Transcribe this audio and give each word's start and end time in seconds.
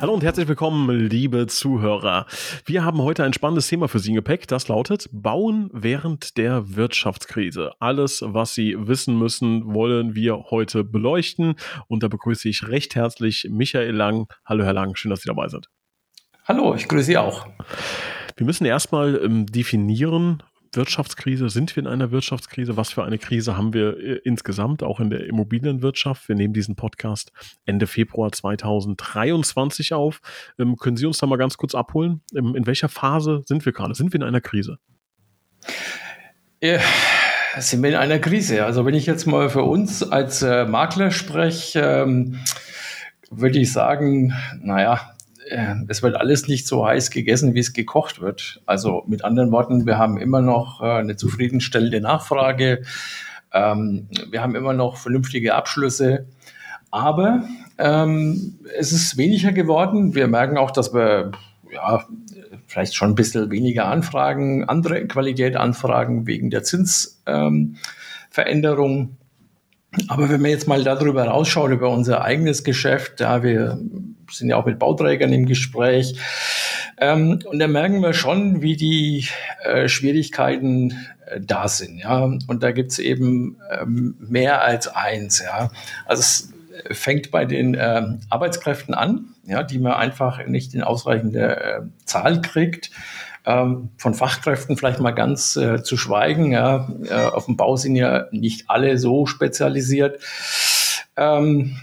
Hallo 0.00 0.14
und 0.14 0.22
herzlich 0.22 0.48
willkommen, 0.48 0.88
liebe 1.10 1.46
Zuhörer. 1.46 2.24
Wir 2.64 2.86
haben 2.86 3.02
heute 3.02 3.22
ein 3.22 3.34
spannendes 3.34 3.68
Thema 3.68 3.86
für 3.86 3.98
Sie 3.98 4.08
im 4.08 4.14
Gepäck. 4.14 4.48
Das 4.48 4.66
lautet 4.68 5.10
Bauen 5.12 5.68
während 5.74 6.38
der 6.38 6.74
Wirtschaftskrise. 6.74 7.72
Alles, 7.80 8.22
was 8.24 8.54
Sie 8.54 8.76
wissen 8.78 9.18
müssen, 9.18 9.74
wollen 9.74 10.14
wir 10.14 10.44
heute 10.48 10.84
beleuchten. 10.84 11.54
Und 11.86 12.02
da 12.02 12.08
begrüße 12.08 12.48
ich 12.48 12.66
recht 12.66 12.94
herzlich 12.94 13.46
Michael 13.50 13.94
Lang. 13.94 14.26
Hallo, 14.46 14.64
Herr 14.64 14.72
Lang, 14.72 14.96
schön, 14.96 15.10
dass 15.10 15.20
Sie 15.20 15.28
dabei 15.28 15.48
sind. 15.48 15.66
Hallo, 16.48 16.74
ich 16.74 16.88
grüße 16.88 17.04
Sie 17.04 17.18
auch. 17.18 17.46
Wir 18.36 18.46
müssen 18.46 18.64
erstmal 18.64 19.22
ähm, 19.22 19.44
definieren, 19.44 20.42
Wirtschaftskrise? 20.72 21.48
Sind 21.48 21.74
wir 21.74 21.82
in 21.82 21.86
einer 21.88 22.10
Wirtschaftskrise? 22.10 22.76
Was 22.76 22.90
für 22.90 23.04
eine 23.04 23.18
Krise 23.18 23.56
haben 23.56 23.74
wir 23.74 23.98
äh, 23.98 24.20
insgesamt, 24.24 24.82
auch 24.82 25.00
in 25.00 25.10
der 25.10 25.26
Immobilienwirtschaft? 25.26 26.28
Wir 26.28 26.36
nehmen 26.36 26.54
diesen 26.54 26.76
Podcast 26.76 27.32
Ende 27.64 27.86
Februar 27.86 28.30
2023 28.30 29.92
auf. 29.94 30.20
Ähm, 30.58 30.76
können 30.76 30.96
Sie 30.96 31.06
uns 31.06 31.18
da 31.18 31.26
mal 31.26 31.36
ganz 31.36 31.56
kurz 31.56 31.74
abholen? 31.74 32.20
Ähm, 32.34 32.54
in 32.54 32.66
welcher 32.66 32.88
Phase 32.88 33.42
sind 33.46 33.64
wir 33.64 33.72
gerade? 33.72 33.94
Sind 33.94 34.12
wir 34.12 34.20
in 34.20 34.26
einer 34.26 34.40
Krise? 34.40 34.78
Ja, 36.62 36.78
sind 37.58 37.82
wir 37.82 37.90
in 37.90 37.96
einer 37.96 38.20
Krise. 38.20 38.64
Also 38.64 38.86
wenn 38.86 38.94
ich 38.94 39.06
jetzt 39.06 39.26
mal 39.26 39.50
für 39.50 39.64
uns 39.64 40.02
als 40.02 40.42
äh, 40.42 40.66
Makler 40.66 41.10
spreche, 41.10 41.80
ähm, 41.80 42.38
würde 43.30 43.58
ich 43.58 43.72
sagen, 43.72 44.34
naja, 44.60 45.16
äh, 45.50 45.74
es 45.88 46.02
wird 46.02 46.16
alles 46.16 46.48
nicht 46.48 46.66
so 46.66 46.86
heiß 46.86 47.10
gegessen, 47.10 47.54
wie 47.54 47.60
es 47.60 47.72
gekocht 47.72 48.20
wird. 48.20 48.62
Also 48.66 49.04
mit 49.06 49.24
anderen 49.24 49.50
Worten, 49.52 49.86
wir 49.86 49.98
haben 49.98 50.18
immer 50.18 50.40
noch 50.40 50.80
äh, 50.80 50.86
eine 50.86 51.16
zufriedenstellende 51.16 52.00
Nachfrage. 52.00 52.82
Ähm, 53.52 54.08
wir 54.30 54.42
haben 54.42 54.54
immer 54.54 54.72
noch 54.72 54.96
vernünftige 54.96 55.54
Abschlüsse. 55.54 56.26
Aber 56.90 57.44
ähm, 57.78 58.58
es 58.78 58.92
ist 58.92 59.16
weniger 59.16 59.52
geworden. 59.52 60.14
Wir 60.14 60.28
merken 60.28 60.58
auch, 60.58 60.70
dass 60.70 60.92
wir 60.92 61.32
ja, 61.72 62.04
vielleicht 62.66 62.94
schon 62.94 63.10
ein 63.10 63.14
bisschen 63.14 63.50
weniger 63.50 63.86
Anfragen, 63.86 64.64
andere 64.68 65.06
Qualität 65.06 65.56
Anfragen 65.56 66.26
wegen 66.26 66.50
der 66.50 66.62
Zinsveränderung. 66.62 67.76
Ähm, 69.00 69.16
aber 70.08 70.28
wenn 70.28 70.40
man 70.40 70.50
jetzt 70.50 70.68
mal 70.68 70.84
darüber 70.84 71.24
rausschaut, 71.24 71.70
über 71.70 71.90
unser 71.90 72.22
eigenes 72.22 72.62
Geschäft, 72.64 73.20
da 73.20 73.42
wir 73.42 73.78
sind 74.30 74.48
ja 74.48 74.56
auch 74.56 74.66
mit 74.66 74.78
Bauträgern 74.78 75.32
im 75.32 75.46
Gespräch, 75.46 76.14
ähm, 76.98 77.40
und 77.44 77.58
da 77.58 77.66
merken 77.66 78.02
wir 78.02 78.12
schon, 78.12 78.62
wie 78.62 78.76
die 78.76 79.26
äh, 79.64 79.88
Schwierigkeiten 79.88 80.92
äh, 81.26 81.40
da 81.40 81.66
sind. 81.66 81.98
Ja? 81.98 82.24
Und 82.24 82.62
da 82.62 82.72
gibt's 82.72 82.98
eben 82.98 83.56
ähm, 83.70 84.16
mehr 84.20 84.62
als 84.62 84.86
eins. 84.86 85.42
Ja? 85.42 85.70
Also 86.04 86.20
es 86.20 86.52
fängt 86.90 87.30
bei 87.30 87.46
den 87.46 87.74
äh, 87.74 88.02
Arbeitskräften 88.28 88.94
an, 88.94 89.34
ja, 89.46 89.62
die 89.62 89.78
man 89.78 89.92
einfach 89.92 90.46
nicht 90.46 90.74
in 90.74 90.82
ausreichender 90.82 91.78
äh, 91.78 91.80
Zahl 92.04 92.42
kriegt. 92.42 92.90
Ähm, 93.50 93.90
von 93.96 94.14
Fachkräften 94.14 94.76
vielleicht 94.76 95.00
mal 95.00 95.10
ganz 95.10 95.56
äh, 95.56 95.82
zu 95.82 95.96
schweigen. 95.96 96.52
Ja. 96.52 96.88
Äh, 97.04 97.14
auf 97.14 97.46
dem 97.46 97.56
Bau 97.56 97.76
sind 97.76 97.96
ja 97.96 98.26
nicht 98.30 98.70
alle 98.70 98.96
so 98.98 99.26
spezialisiert. 99.26 100.20
Ähm, 101.16 101.76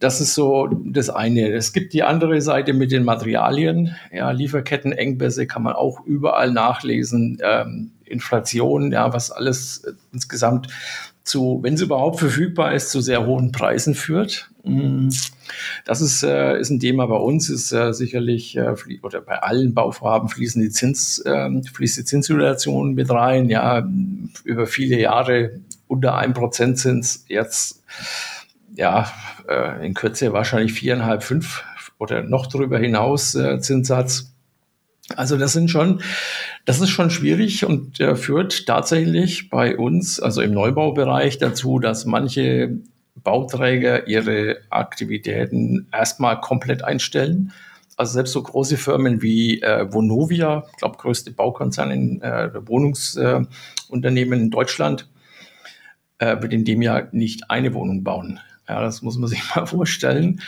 das 0.00 0.20
ist 0.20 0.34
so 0.34 0.68
das 0.84 1.08
eine. 1.08 1.48
Es 1.52 1.72
gibt 1.72 1.92
die 1.92 2.02
andere 2.02 2.40
Seite 2.40 2.72
mit 2.74 2.92
den 2.92 3.04
Materialien. 3.04 3.96
Ja, 4.12 4.30
Lieferkettenengpässe 4.30 5.46
kann 5.46 5.62
man 5.62 5.74
auch 5.74 6.04
überall 6.04 6.52
nachlesen. 6.52 7.38
Ähm, 7.42 7.92
Inflation, 8.04 8.92
ja, 8.92 9.12
was 9.12 9.30
alles 9.30 9.84
äh, 9.84 9.92
insgesamt 10.12 10.68
zu, 11.28 11.60
wenn 11.62 11.74
es 11.74 11.82
überhaupt 11.82 12.18
verfügbar 12.18 12.74
ist, 12.74 12.90
zu 12.90 13.00
sehr 13.00 13.26
hohen 13.26 13.52
Preisen 13.52 13.94
führt. 13.94 14.50
Mm. 14.64 15.08
Das 15.84 16.00
ist, 16.00 16.22
äh, 16.22 16.58
ist 16.58 16.70
ein 16.70 16.80
Thema 16.80 17.06
bei 17.06 17.16
uns, 17.16 17.48
ist 17.48 17.72
äh, 17.72 17.92
sicherlich, 17.92 18.56
äh, 18.56 18.74
oder 19.02 19.20
bei 19.20 19.42
allen 19.42 19.74
Bauvorhaben 19.74 20.28
fließen 20.28 20.60
die 20.60 20.70
Zins, 20.70 21.18
äh, 21.20 21.48
fließt 21.72 21.98
die 21.98 22.04
Zinssituation 22.04 22.94
mit 22.94 23.10
rein, 23.10 23.48
ja, 23.48 23.86
über 24.44 24.66
viele 24.66 24.98
Jahre 25.00 25.60
unter 25.86 26.16
einem 26.16 26.34
Prozentzins, 26.34 27.24
jetzt, 27.28 27.82
ja, 28.74 29.10
in 29.82 29.94
Kürze 29.94 30.34
wahrscheinlich 30.34 30.74
viereinhalb, 30.74 31.22
fünf 31.22 31.64
oder 31.98 32.22
noch 32.22 32.46
darüber 32.46 32.78
hinaus 32.78 33.32
Zinssatz. 33.32 34.34
Also 35.16 35.38
das 35.38 35.54
sind 35.54 35.70
schon, 35.70 36.02
das 36.68 36.82
ist 36.82 36.90
schon 36.90 37.08
schwierig 37.08 37.64
und 37.64 37.98
äh, 37.98 38.14
führt 38.14 38.66
tatsächlich 38.66 39.48
bei 39.48 39.78
uns, 39.78 40.20
also 40.20 40.42
im 40.42 40.52
Neubaubereich, 40.52 41.38
dazu, 41.38 41.78
dass 41.78 42.04
manche 42.04 42.76
Bauträger 43.14 44.06
ihre 44.06 44.58
Aktivitäten 44.68 45.88
erstmal 45.94 46.42
komplett 46.42 46.84
einstellen. 46.84 47.54
Also 47.96 48.12
selbst 48.12 48.34
so 48.34 48.42
große 48.42 48.76
Firmen 48.76 49.22
wie 49.22 49.62
äh, 49.62 49.90
Vonovia, 49.90 50.64
ich 50.70 50.76
glaube 50.76 50.98
größte 50.98 51.30
Baukonzern 51.30 51.90
in 51.90 52.20
äh, 52.20 52.50
Wohnungsunternehmen 52.68 54.38
äh, 54.38 54.42
in 54.42 54.50
Deutschland, 54.50 55.08
äh, 56.18 56.36
wird 56.42 56.52
in 56.52 56.66
dem 56.66 56.82
Jahr 56.82 57.08
nicht 57.12 57.50
eine 57.50 57.72
Wohnung 57.72 58.04
bauen. 58.04 58.40
Ja, 58.68 58.82
das 58.82 59.00
muss 59.00 59.16
man 59.16 59.28
sich 59.30 59.42
mal 59.56 59.64
vorstellen. 59.64 60.42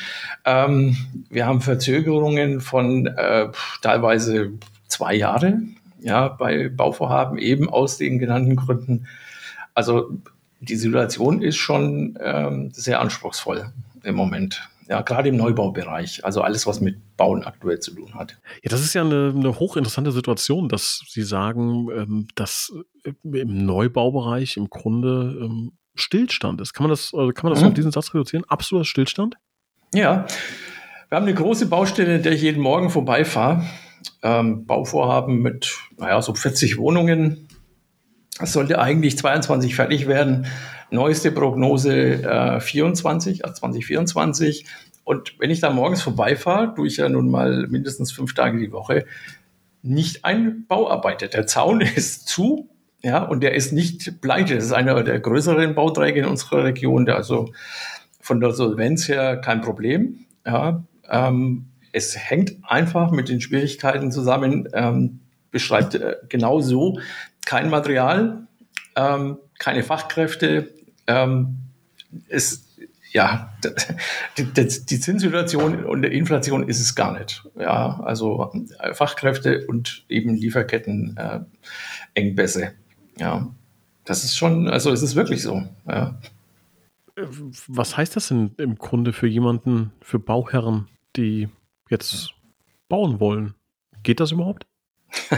Ähm, 0.45 0.99
wir 1.31 1.47
haben 1.47 1.63
Verzögerungen 1.63 2.61
von 2.61 3.07
äh, 3.07 3.49
teilweise 3.81 4.53
zwei 4.87 5.15
Jahre, 5.15 5.63
ja, 6.03 6.29
bei 6.29 6.69
Bauvorhaben 6.69 7.39
eben 7.39 7.69
aus 7.69 7.99
den 7.99 8.19
genannten 8.19 8.57
Gründen. 8.57 9.07
Also 9.75 10.11
die 10.61 10.77
Situation 10.77 11.43
ist 11.43 11.57
schon 11.57 12.19
ähm, 12.21 12.71
sehr 12.73 13.01
anspruchsvoll 13.01 13.73
im 14.03 14.15
Moment. 14.15 14.69
Ja, 14.89 15.03
gerade 15.03 15.29
im 15.29 15.37
Neubaubereich, 15.37 16.25
also 16.25 16.43
alles, 16.43 16.67
was 16.67 16.81
mit 16.81 17.17
Bauen 17.17 17.45
aktuell 17.45 17.79
zu 17.79 17.95
tun 17.95 18.15
hat. 18.15 18.41
Ja, 18.63 18.71
das 18.71 18.81
ist 18.81 18.93
ja 18.93 19.03
eine, 19.03 19.33
eine 19.37 19.61
hochinteressante 19.61 20.11
Situation, 20.11 20.69
dass 20.69 21.05
Sie 21.07 21.23
sagen, 21.23 21.89
ähm, 21.95 22.29
dass 22.35 22.73
im 23.05 23.67
Neubaubereich 23.67 24.57
im 24.57 24.69
Grunde 24.69 25.39
ähm, 25.41 25.73
Stillstand 25.95 26.61
ist. 26.61 26.73
Kann 26.73 26.85
man 26.85 26.91
das, 26.91 27.13
äh, 27.13 27.33
kann 27.33 27.45
man 27.45 27.53
das 27.53 27.63
mhm. 27.63 27.69
auf 27.69 27.75
diesen 27.75 27.93
Satz 27.93 28.13
reduzieren? 28.13 28.45
Absoluter 28.49 28.85
Stillstand? 28.85 29.37
Ja. 29.95 30.27
Wir 31.09 31.17
haben 31.17 31.27
eine 31.27 31.35
große 31.35 31.67
Baustelle, 31.67 32.17
in 32.17 32.23
der 32.23 32.33
ich 32.33 32.43
jeden 32.43 32.61
Morgen 32.61 32.91
vorbeifahre. 32.91 33.65
Ähm, 34.23 34.67
Bauvorhaben 34.67 35.41
mit, 35.41 35.79
naja, 35.97 36.21
so 36.23 36.35
40 36.35 36.79
Wohnungen. 36.79 37.49
Es 38.41 38.53
sollte 38.53 38.79
eigentlich 38.79 39.19
22 39.19 39.75
fertig 39.75 40.07
werden. 40.07 40.47
Neueste 40.91 41.31
Prognose 41.31 42.23
äh, 42.23 42.61
24, 42.61 43.45
also 43.45 43.55
2024. 43.61 44.67
Und 45.05 45.35
wenn 45.39 45.51
ich 45.51 45.61
da 45.61 45.71
morgens 45.71 46.03
vorbeifahre, 46.03 46.75
tue 46.75 46.87
ich 46.87 46.99
ja 46.99 47.09
nun 47.09 47.31
mal 47.31 47.67
mindestens 47.69 48.13
fünf 48.13 48.35
Tage 48.35 48.59
die 48.59 48.73
Woche, 48.73 49.07
nicht 49.83 50.25
ein 50.25 50.67
Bauarbeiter. 50.69 51.29
Der 51.29 51.47
Zaun 51.47 51.81
ist 51.97 52.29
zu, 52.29 52.69
ja, 53.03 53.23
und 53.23 53.43
der 53.43 53.55
ist 53.55 53.73
nicht 53.73 54.21
pleite. 54.21 54.55
Das 54.55 54.65
ist 54.65 54.73
einer 54.73 55.03
der 55.03 55.21
größeren 55.21 55.75
Bauträger 55.75 56.21
in 56.21 56.27
unserer 56.27 56.65
Region, 56.65 57.07
der 57.07 57.17
also 57.17 57.53
von 58.21 58.41
der 58.41 58.53
Solvenz 58.53 59.09
her 59.09 59.39
kein 59.39 59.63
Problem. 59.63 60.27
Ja, 60.47 60.85
ähm, 61.09 61.70
es 61.93 62.17
hängt 62.17 62.57
einfach 62.63 63.11
mit 63.11 63.29
den 63.29 63.41
Schwierigkeiten 63.41 64.13
zusammen, 64.13 64.69
ähm, 64.73 65.21
beschreibt 65.51 65.95
äh, 65.95 66.17
genau 66.29 66.61
so 66.61 67.01
kein 67.45 67.71
Material, 67.71 68.47
ähm, 68.97 69.39
keine 69.59 69.83
Fachkräfte. 69.83 70.73
Ähm, 71.07 71.57
ist, 72.29 72.69
ja, 73.13 73.53
die, 74.39 74.45
die, 74.45 74.53
die, 74.53 75.01
Zinssituation 75.01 75.85
und 75.85 76.03
der 76.03 76.13
Inflation 76.13 76.69
ist 76.69 76.81
es 76.81 76.95
gar 76.95 77.19
nicht. 77.19 77.45
Ja, 77.59 78.01
also 78.01 78.53
äh, 78.79 78.95
Fachkräfte 78.95 79.67
und 79.67 80.05
eben 80.09 80.35
Lieferkettenengpässe. 80.35 82.65
Äh, 82.65 82.73
ja, 83.19 83.51
das 84.05 84.25
ist 84.25 84.37
schon, 84.37 84.69
also 84.69 84.93
es 84.93 85.03
ist 85.03 85.17
wirklich 85.17 85.43
so. 85.43 85.63
Ja. 85.89 86.19
Was 87.67 87.97
heißt 87.97 88.17
das 88.17 88.29
denn 88.29 88.53
im 88.57 88.77
Grunde 88.77 89.13
für 89.13 89.27
jemanden, 89.27 89.93
für 90.01 90.19
Bauherren, 90.19 90.89
die 91.17 91.49
jetzt 91.91 92.31
bauen 92.89 93.21
wollen? 93.21 93.55
Geht 94.03 94.21
das 94.21 94.33
überhaupt? 94.33 94.67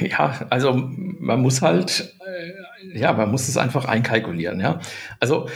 ja, 0.00 0.46
also 0.50 0.72
man 0.74 1.40
muss 1.40 1.62
halt, 1.62 2.14
äh, 2.26 2.98
ja, 2.98 3.12
man 3.12 3.30
muss 3.30 3.48
es 3.48 3.56
einfach 3.56 3.86
einkalkulieren, 3.86 4.60
ja. 4.60 4.80
Also 5.18 5.48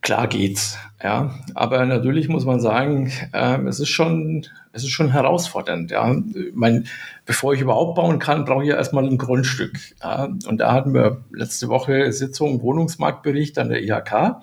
klar 0.00 0.28
geht's, 0.28 0.78
ja. 1.02 1.34
Aber 1.54 1.84
natürlich 1.86 2.28
muss 2.28 2.44
man 2.44 2.60
sagen, 2.60 3.10
äh, 3.32 3.58
es 3.62 3.80
ist 3.80 3.88
schon, 3.88 4.46
es 4.72 4.84
ist 4.84 4.90
schon 4.90 5.10
herausfordernd, 5.10 5.90
ja. 5.90 6.14
Ich 6.14 6.54
meine, 6.54 6.84
bevor 7.26 7.54
ich 7.54 7.60
überhaupt 7.60 7.96
bauen 7.96 8.18
kann, 8.18 8.44
brauche 8.44 8.62
ich 8.62 8.68
ja 8.68 8.76
erstmal 8.76 9.06
ein 9.06 9.18
Grundstück. 9.18 9.78
Ja. 10.02 10.24
Und 10.46 10.58
da 10.58 10.72
hatten 10.72 10.94
wir 10.94 11.24
letzte 11.32 11.68
Woche 11.68 12.12
Sitzung, 12.12 12.62
Wohnungsmarktbericht 12.62 13.58
an 13.58 13.70
der 13.70 13.82
IHK. 13.82 14.42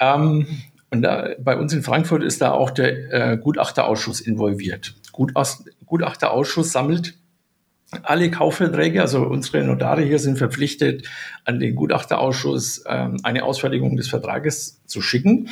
Ähm, 0.00 0.46
Und 0.90 1.02
da, 1.02 1.30
bei 1.38 1.56
uns 1.56 1.72
in 1.72 1.82
Frankfurt 1.82 2.22
ist 2.22 2.40
da 2.40 2.52
auch 2.52 2.70
der 2.70 3.32
äh, 3.32 3.36
Gutachterausschuss 3.36 4.20
involviert. 4.20 4.94
Gutachterausschuss 5.86 6.72
sammelt 6.72 7.14
alle 8.02 8.30
Kaufverträge, 8.30 9.00
also 9.00 9.22
unsere 9.22 9.64
Notare 9.64 10.02
hier 10.02 10.18
sind 10.18 10.36
verpflichtet, 10.36 11.08
an 11.44 11.58
den 11.58 11.74
Gutachterausschuss 11.74 12.84
ähm, 12.86 13.18
eine 13.22 13.44
Ausfertigung 13.44 13.96
des 13.96 14.08
Vertrages 14.08 14.82
zu 14.84 15.00
schicken. 15.00 15.48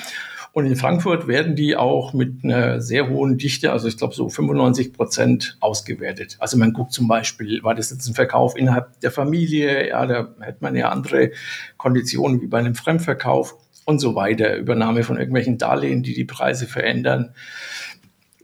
Und 0.53 0.65
in 0.65 0.77
Frankfurt 0.77 1.29
werden 1.29 1.55
die 1.55 1.77
auch 1.77 2.15
mit 2.15 2.43
einer 2.43 2.81
sehr 2.81 3.11
hohen 3.11 3.37
Dichte, 3.37 3.73
also 3.73 3.89
ich 3.89 3.99
glaube 3.99 4.15
so 4.15 4.31
95 4.31 4.95
Prozent 4.95 5.59
ausgewertet. 5.61 6.37
Also 6.39 6.57
man 6.57 6.73
guckt 6.73 6.93
zum 6.93 7.09
Beispiel, 7.09 7.63
war 7.63 7.75
das 7.75 7.91
jetzt 7.91 8.09
ein 8.09 8.15
Verkauf 8.15 8.57
innerhalb 8.57 8.99
der 9.01 9.11
Familie? 9.11 9.89
Ja, 9.89 10.07
da 10.07 10.29
hätte 10.41 10.59
man 10.61 10.75
ja 10.75 10.89
andere 10.89 11.33
Konditionen 11.77 12.41
wie 12.41 12.47
bei 12.47 12.59
einem 12.59 12.75
Fremdverkauf 12.75 13.55
und 13.87 14.01
so 14.01 14.15
weiter. 14.15 14.57
Übernahme 14.57 15.03
von 15.03 15.17
irgendwelchen 15.17 15.57
Darlehen, 15.57 16.03
die 16.03 16.13
die 16.13 16.27
Preise 16.27 16.67
verändern. 16.67 17.33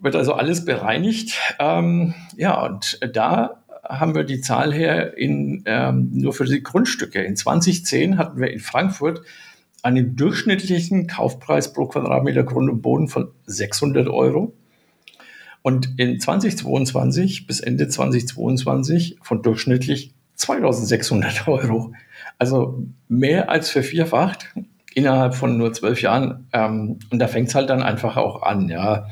Wird 0.01 0.17
also 0.17 0.33
alles 0.33 0.65
bereinigt. 0.65 1.39
Ähm, 1.59 2.15
ja, 2.37 2.65
und 2.65 2.99
da 3.13 3.63
haben 3.85 4.15
wir 4.15 4.25
die 4.25 4.41
Zahl 4.41 4.73
her 4.73 5.19
in, 5.19 5.65
ähm, 5.67 6.11
nur 6.13 6.33
für 6.33 6.45
die 6.45 6.63
Grundstücke. 6.63 7.23
In 7.23 7.37
2010 7.37 8.17
hatten 8.17 8.41
wir 8.41 8.51
in 8.51 8.61
Frankfurt 8.61 9.23
einen 9.83 10.15
durchschnittlichen 10.15 11.09
Kaufpreis 11.09 11.73
pro 11.73 11.87
Quadratmeter 11.87 12.45
Grund 12.45 12.71
und 12.71 12.81
Boden 12.81 13.09
von 13.09 13.29
600 13.47 14.09
Euro 14.09 14.55
und 15.63 15.99
in 15.99 16.21
2022 16.21 17.49
bis 17.49 17.59
Ende 17.59 17.89
2022 17.89 19.19
von 19.23 19.43
durchschnittlich 19.43 20.15
2600 20.37 21.49
Euro. 21.49 21.93
Also 22.39 22.85
mehr 23.09 23.51
als 23.51 23.71
vervierfacht 23.71 24.55
innerhalb 24.97 25.35
von 25.35 25.57
nur 25.57 25.73
zwölf 25.73 26.03
Jahren. 26.03 26.49
Ähm, 26.53 26.99
und 27.11 27.19
da 27.19 27.29
fängt 27.29 27.49
es 27.49 27.55
halt 27.55 27.71
dann 27.71 27.83
einfach 27.83 28.17
auch 28.17 28.43
an. 28.43 28.69
Ja. 28.69 29.07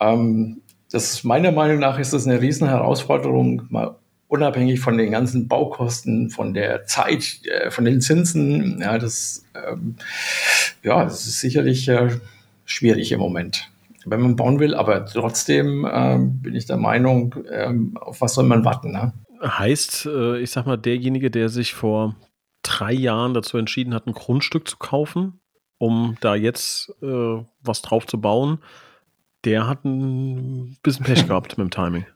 Ähm, 0.00 0.62
das 0.90 1.24
meiner 1.24 1.52
Meinung 1.52 1.78
nach 1.78 1.98
ist 1.98 2.12
das 2.12 2.26
eine 2.26 2.40
riesen 2.40 2.68
Herausforderung, 2.68 3.62
mal 3.70 3.96
unabhängig 4.28 4.80
von 4.80 4.98
den 4.98 5.12
ganzen 5.12 5.48
Baukosten, 5.48 6.30
von 6.30 6.54
der 6.54 6.84
Zeit, 6.84 7.40
äh, 7.44 7.70
von 7.70 7.84
den 7.84 8.00
Zinsen. 8.00 8.80
Ja, 8.80 8.98
das, 8.98 9.44
ähm, 9.54 9.96
ja, 10.82 11.04
das 11.04 11.26
ist 11.26 11.40
sicherlich 11.40 11.88
äh, 11.88 12.10
schwierig 12.64 13.12
im 13.12 13.20
Moment, 13.20 13.70
wenn 14.04 14.20
man 14.20 14.36
bauen 14.36 14.58
will. 14.58 14.74
Aber 14.74 15.06
trotzdem 15.06 15.88
ähm, 15.90 16.40
bin 16.40 16.54
ich 16.54 16.66
der 16.66 16.76
Meinung, 16.76 17.34
ähm, 17.50 17.96
auf 18.00 18.20
was 18.20 18.34
soll 18.34 18.44
man 18.44 18.64
warten? 18.64 18.92
Ne? 18.92 19.12
Heißt, 19.42 20.06
äh, 20.06 20.38
ich 20.40 20.50
sag 20.50 20.66
mal, 20.66 20.76
derjenige, 20.76 21.30
der 21.30 21.48
sich 21.48 21.74
vor 21.74 22.16
drei 22.66 22.92
Jahren 22.92 23.34
dazu 23.34 23.58
entschieden 23.58 23.94
hat, 23.94 24.06
ein 24.06 24.12
Grundstück 24.12 24.68
zu 24.68 24.76
kaufen, 24.76 25.40
um 25.78 26.16
da 26.20 26.34
jetzt 26.34 26.92
äh, 27.02 27.42
was 27.62 27.82
drauf 27.82 28.06
zu 28.06 28.20
bauen, 28.20 28.58
der 29.44 29.68
hat 29.68 29.84
ein 29.84 30.76
bisschen 30.82 31.06
Pech 31.06 31.26
gehabt 31.28 31.58
mit 31.58 31.66
dem 31.66 31.70
Timing. 31.70 32.06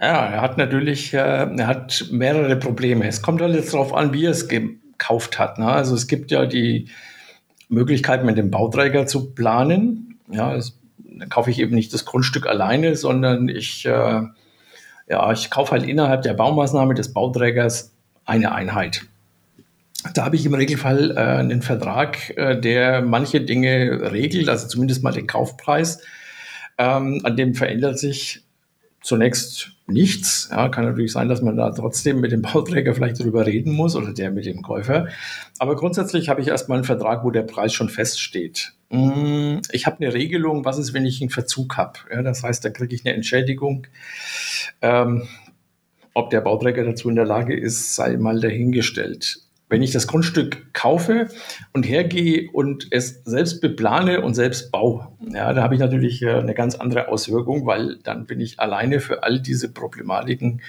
Ja, 0.00 0.26
er 0.26 0.40
hat 0.40 0.58
natürlich, 0.58 1.12
äh, 1.12 1.16
er 1.16 1.66
hat 1.66 2.06
mehrere 2.10 2.56
Probleme. 2.56 3.06
Es 3.06 3.22
kommt 3.22 3.40
halt 3.40 3.54
jetzt 3.54 3.74
darauf 3.74 3.94
an, 3.94 4.12
wie 4.12 4.26
er 4.26 4.30
es 4.30 4.48
gekauft 4.48 5.38
hat. 5.38 5.58
Ne? 5.58 5.66
Also 5.66 5.94
es 5.94 6.06
gibt 6.06 6.30
ja 6.30 6.46
die 6.46 6.88
Möglichkeit, 7.68 8.24
mit 8.24 8.38
dem 8.38 8.50
Bauträger 8.50 9.06
zu 9.06 9.34
planen. 9.34 10.18
Ja, 10.30 10.54
es, 10.54 10.78
dann 10.98 11.28
kaufe 11.28 11.50
ich 11.50 11.58
eben 11.58 11.74
nicht 11.74 11.92
das 11.92 12.04
Grundstück 12.04 12.46
alleine, 12.46 12.94
sondern 12.94 13.48
ich, 13.48 13.86
äh, 13.86 14.22
ja, 15.08 15.32
ich 15.32 15.50
kaufe 15.50 15.72
halt 15.72 15.84
innerhalb 15.84 16.22
der 16.22 16.34
Baumaßnahme 16.34 16.94
des 16.94 17.12
Bauträgers 17.12 17.92
eine 18.24 18.52
Einheit. 18.52 19.06
Da 20.14 20.24
habe 20.24 20.36
ich 20.36 20.46
im 20.46 20.54
Regelfall 20.54 21.10
äh, 21.10 21.20
einen 21.20 21.62
Vertrag, 21.62 22.36
äh, 22.36 22.58
der 22.60 23.02
manche 23.02 23.40
Dinge 23.40 24.12
regelt, 24.12 24.48
also 24.48 24.68
zumindest 24.68 25.02
mal 25.02 25.12
den 25.12 25.26
Kaufpreis. 25.26 26.00
Ähm, 26.78 27.20
an 27.24 27.36
dem 27.36 27.54
verändert 27.54 27.98
sich 27.98 28.44
zunächst 29.02 29.72
nichts. 29.86 30.48
Ja, 30.52 30.68
kann 30.68 30.84
natürlich 30.84 31.12
sein, 31.12 31.28
dass 31.28 31.42
man 31.42 31.56
da 31.56 31.70
trotzdem 31.70 32.20
mit 32.20 32.30
dem 32.30 32.42
Bauträger 32.42 32.94
vielleicht 32.94 33.18
drüber 33.18 33.44
reden 33.46 33.72
muss 33.72 33.96
oder 33.96 34.12
der 34.12 34.30
mit 34.30 34.46
dem 34.46 34.62
Käufer. 34.62 35.08
Aber 35.58 35.74
grundsätzlich 35.74 36.28
habe 36.28 36.40
ich 36.40 36.48
erstmal 36.48 36.78
einen 36.78 36.84
Vertrag, 36.84 37.24
wo 37.24 37.32
der 37.32 37.42
Preis 37.42 37.72
schon 37.72 37.88
feststeht. 37.88 38.74
Mm, 38.90 39.58
ich 39.72 39.86
habe 39.86 39.96
eine 39.98 40.14
Regelung, 40.14 40.64
was 40.64 40.78
ist, 40.78 40.94
wenn 40.94 41.06
ich 41.06 41.20
einen 41.20 41.30
Verzug 41.30 41.76
habe. 41.76 41.98
Ja, 42.12 42.22
das 42.22 42.44
heißt, 42.44 42.64
da 42.64 42.70
kriege 42.70 42.94
ich 42.94 43.04
eine 43.04 43.14
Entschädigung. 43.14 43.88
Ähm, 44.80 45.26
ob 46.14 46.30
der 46.30 46.40
Bauträger 46.40 46.84
dazu 46.84 47.08
in 47.08 47.16
der 47.16 47.26
Lage 47.26 47.58
ist, 47.58 47.96
sei 47.96 48.16
mal 48.16 48.40
dahingestellt 48.40 49.47
wenn 49.68 49.82
ich 49.82 49.90
das 49.90 50.06
Grundstück 50.06 50.72
kaufe 50.72 51.28
und 51.72 51.82
hergehe 51.82 52.50
und 52.52 52.88
es 52.90 53.22
selbst 53.24 53.60
beplane 53.60 54.22
und 54.22 54.34
selbst 54.34 54.70
baue, 54.72 55.08
ja, 55.32 55.52
da 55.52 55.62
habe 55.62 55.74
ich 55.74 55.80
natürlich 55.80 56.22
äh, 56.22 56.30
eine 56.30 56.54
ganz 56.54 56.74
andere 56.74 57.08
Auswirkung, 57.08 57.66
weil 57.66 57.96
dann 58.02 58.26
bin 58.26 58.40
ich 58.40 58.60
alleine 58.60 59.00
für 59.00 59.22
all 59.22 59.40
diese 59.40 59.72
Problematiken 59.72 60.62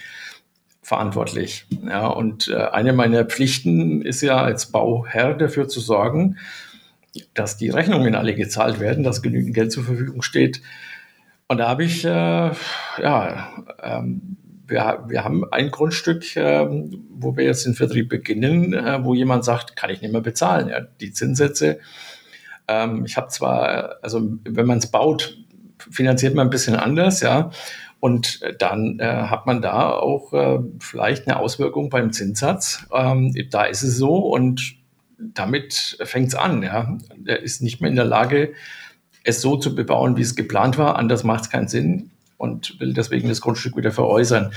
verantwortlich. 0.82 1.66
Ja, 1.86 2.08
und 2.08 2.48
äh, 2.48 2.56
eine 2.56 2.94
meiner 2.94 3.26
Pflichten 3.26 4.02
ist 4.02 4.22
ja 4.22 4.42
als 4.42 4.72
Bauherr 4.72 5.36
dafür 5.36 5.68
zu 5.68 5.80
sorgen, 5.80 6.38
dass 7.34 7.58
die 7.58 7.70
Rechnungen 7.70 8.16
alle 8.16 8.36
gezahlt 8.36 8.80
werden, 8.80 9.04
dass 9.04 9.22
genügend 9.22 9.54
Geld 9.54 9.72
zur 9.72 9.84
Verfügung 9.84 10.22
steht. 10.22 10.62
Und 11.48 11.60
da 11.60 11.70
habe 11.70 11.84
ich 11.84 12.06
äh, 12.06 12.10
ja 13.02 13.64
ähm, 13.82 14.38
wir, 14.70 15.04
wir 15.08 15.24
haben 15.24 15.44
ein 15.52 15.72
Grundstück, 15.72 16.36
äh, 16.36 16.66
wo 17.10 17.36
wir 17.36 17.44
jetzt 17.44 17.66
den 17.66 17.74
Vertrieb 17.74 18.10
beginnen, 18.10 18.74
äh, 18.74 19.04
wo 19.04 19.14
jemand 19.14 19.44
sagt, 19.44 19.76
kann 19.76 19.90
ich 19.90 20.02
nicht 20.02 20.12
mehr 20.12 20.22
bezahlen. 20.22 20.70
Ja, 20.70 20.82
die 20.82 21.12
Zinssätze. 21.12 21.80
Ähm, 22.68 23.06
ich 23.06 23.18
habe 23.18 23.28
zwar, 23.30 23.98
also 24.02 24.22
wenn 24.44 24.66
man 24.66 24.78
es 24.78 24.88
baut, 24.88 25.38
finanziert 25.92 26.36
man 26.36 26.48
ein 26.48 26.52
bisschen 26.52 26.76
anders, 26.76 27.22
ja. 27.22 27.52
Und 28.00 28.40
dann 28.60 29.00
äh, 29.00 29.06
hat 29.06 29.46
man 29.46 29.62
da 29.62 29.92
auch 29.92 30.32
äh, 30.32 30.60
vielleicht 30.80 31.28
eine 31.28 31.38
Auswirkung 31.38 31.90
beim 31.90 32.14
Zinssatz. 32.14 32.86
Ähm, 32.94 33.34
da 33.50 33.66
ist 33.66 33.84
es 33.84 33.98
so 33.98 34.16
und 34.16 34.76
damit 35.18 35.98
fängt 36.04 36.30
es 36.30 36.36
an. 36.36 36.64
Ja. 36.64 36.98
Der 37.18 37.42
ist 37.42 37.62
nicht 37.62 37.82
mehr 37.82 37.90
in 37.90 37.98
der 37.98 38.06
Lage, 38.06 38.54
es 39.24 39.42
so 39.42 39.58
zu 39.58 39.76
bebauen, 39.76 40.16
wie 40.16 40.22
es 40.22 40.38
geplant 40.38 40.78
war. 40.78 40.96
Anders 40.96 41.26
macht 41.26 41.44
es 41.44 41.50
keinen 41.50 41.68
Sinn 41.68 42.12
und 42.40 42.80
will 42.80 42.94
deswegen 42.94 43.28
das 43.28 43.42
Grundstück 43.42 43.76
wieder 43.78 43.92
veräußern. 43.92 44.54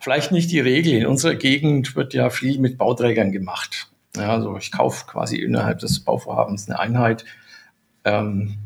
Vielleicht 0.00 0.32
nicht 0.32 0.50
die 0.50 0.60
Regel. 0.60 0.94
In 0.94 1.06
unserer 1.06 1.36
Gegend 1.36 1.94
wird 1.96 2.12
ja 2.12 2.28
viel 2.28 2.58
mit 2.58 2.76
Bauträgern 2.76 3.30
gemacht. 3.30 3.88
Ja, 4.16 4.32
also 4.32 4.58
ich 4.58 4.72
kaufe 4.72 5.06
quasi 5.06 5.36
innerhalb 5.36 5.78
des 5.78 6.00
Bauvorhabens 6.00 6.68
eine 6.68 6.80
Einheit. 6.80 7.24
Ähm, 8.04 8.58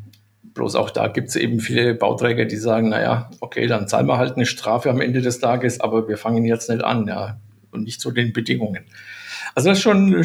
bloß 0.43 0.75
auch 0.75 0.91
da 0.91 1.09
gibt 1.09 1.29
es 1.29 1.37
eben 1.37 1.61
viele 1.61 1.95
Bauträger, 1.95 2.47
die 2.47 2.57
sagen, 2.57 2.89
naja, 2.89 3.31
okay, 3.41 3.67
dann 3.67 3.89
zahlen 3.89 4.07
wir 4.07 4.17
halt 4.17 4.37
eine 4.37 4.47
Strafe 4.47 4.89
am 4.89 5.03
Ende 5.03 5.21
des 5.21 5.39
Tages, 5.39 5.81
aber 5.81 6.09
wir 6.09 6.17
fangen 6.17 6.47
jetzt 6.47 6.71
nicht 6.71 6.83
an, 6.83 7.07
ja, 7.07 7.39
und 7.71 7.85
nicht 7.85 8.01
zu 8.01 8.11
den 8.11 8.33
Bedingungen. 8.33 8.85
Also 9.55 9.69
das 9.69 9.79
ist 9.79 9.85
schon 9.85 10.25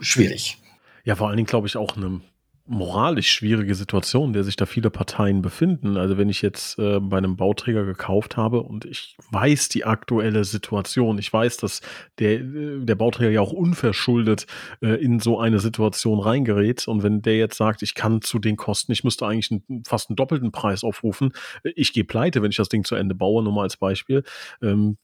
schwierig. 0.00 0.56
Ja, 1.04 1.16
vor 1.16 1.28
allen 1.28 1.36
Dingen 1.36 1.46
glaube 1.46 1.66
ich 1.66 1.76
auch 1.76 1.98
eine 1.98 2.22
moralisch 2.68 3.32
schwierige 3.32 3.74
Situation, 3.74 4.28
in 4.28 4.32
der 4.34 4.44
sich 4.44 4.56
da 4.56 4.66
viele 4.66 4.90
Parteien 4.90 5.40
befinden. 5.40 5.96
Also 5.96 6.18
wenn 6.18 6.28
ich 6.28 6.42
jetzt 6.42 6.78
äh, 6.78 7.00
bei 7.00 7.16
einem 7.16 7.36
Bauträger 7.36 7.84
gekauft 7.84 8.36
habe 8.36 8.62
und 8.62 8.84
ich 8.84 9.16
weiß 9.30 9.70
die 9.70 9.86
aktuelle 9.86 10.44
Situation, 10.44 11.18
ich 11.18 11.32
weiß, 11.32 11.56
dass 11.56 11.80
der, 12.18 12.40
äh, 12.40 12.84
der 12.84 12.94
Bauträger 12.94 13.30
ja 13.30 13.40
auch 13.40 13.52
unverschuldet 13.52 14.46
äh, 14.82 15.02
in 15.02 15.18
so 15.18 15.40
eine 15.40 15.60
Situation 15.60 16.20
reingerät 16.20 16.86
und 16.86 17.02
wenn 17.02 17.22
der 17.22 17.38
jetzt 17.38 17.56
sagt, 17.56 17.82
ich 17.82 17.94
kann 17.94 18.20
zu 18.20 18.38
den 18.38 18.56
Kosten, 18.56 18.92
ich 18.92 19.02
müsste 19.02 19.26
eigentlich 19.26 19.50
einen, 19.50 19.82
fast 19.86 20.10
einen 20.10 20.16
doppelten 20.16 20.52
Preis 20.52 20.84
aufrufen, 20.84 21.32
äh, 21.64 21.72
ich 21.74 21.94
gehe 21.94 22.04
pleite, 22.04 22.42
wenn 22.42 22.50
ich 22.50 22.58
das 22.58 22.68
Ding 22.68 22.84
zu 22.84 22.96
Ende 22.96 23.14
baue, 23.14 23.42
nur 23.42 23.54
mal 23.54 23.62
als 23.62 23.78
Beispiel, 23.78 24.24
ähm, 24.62 24.98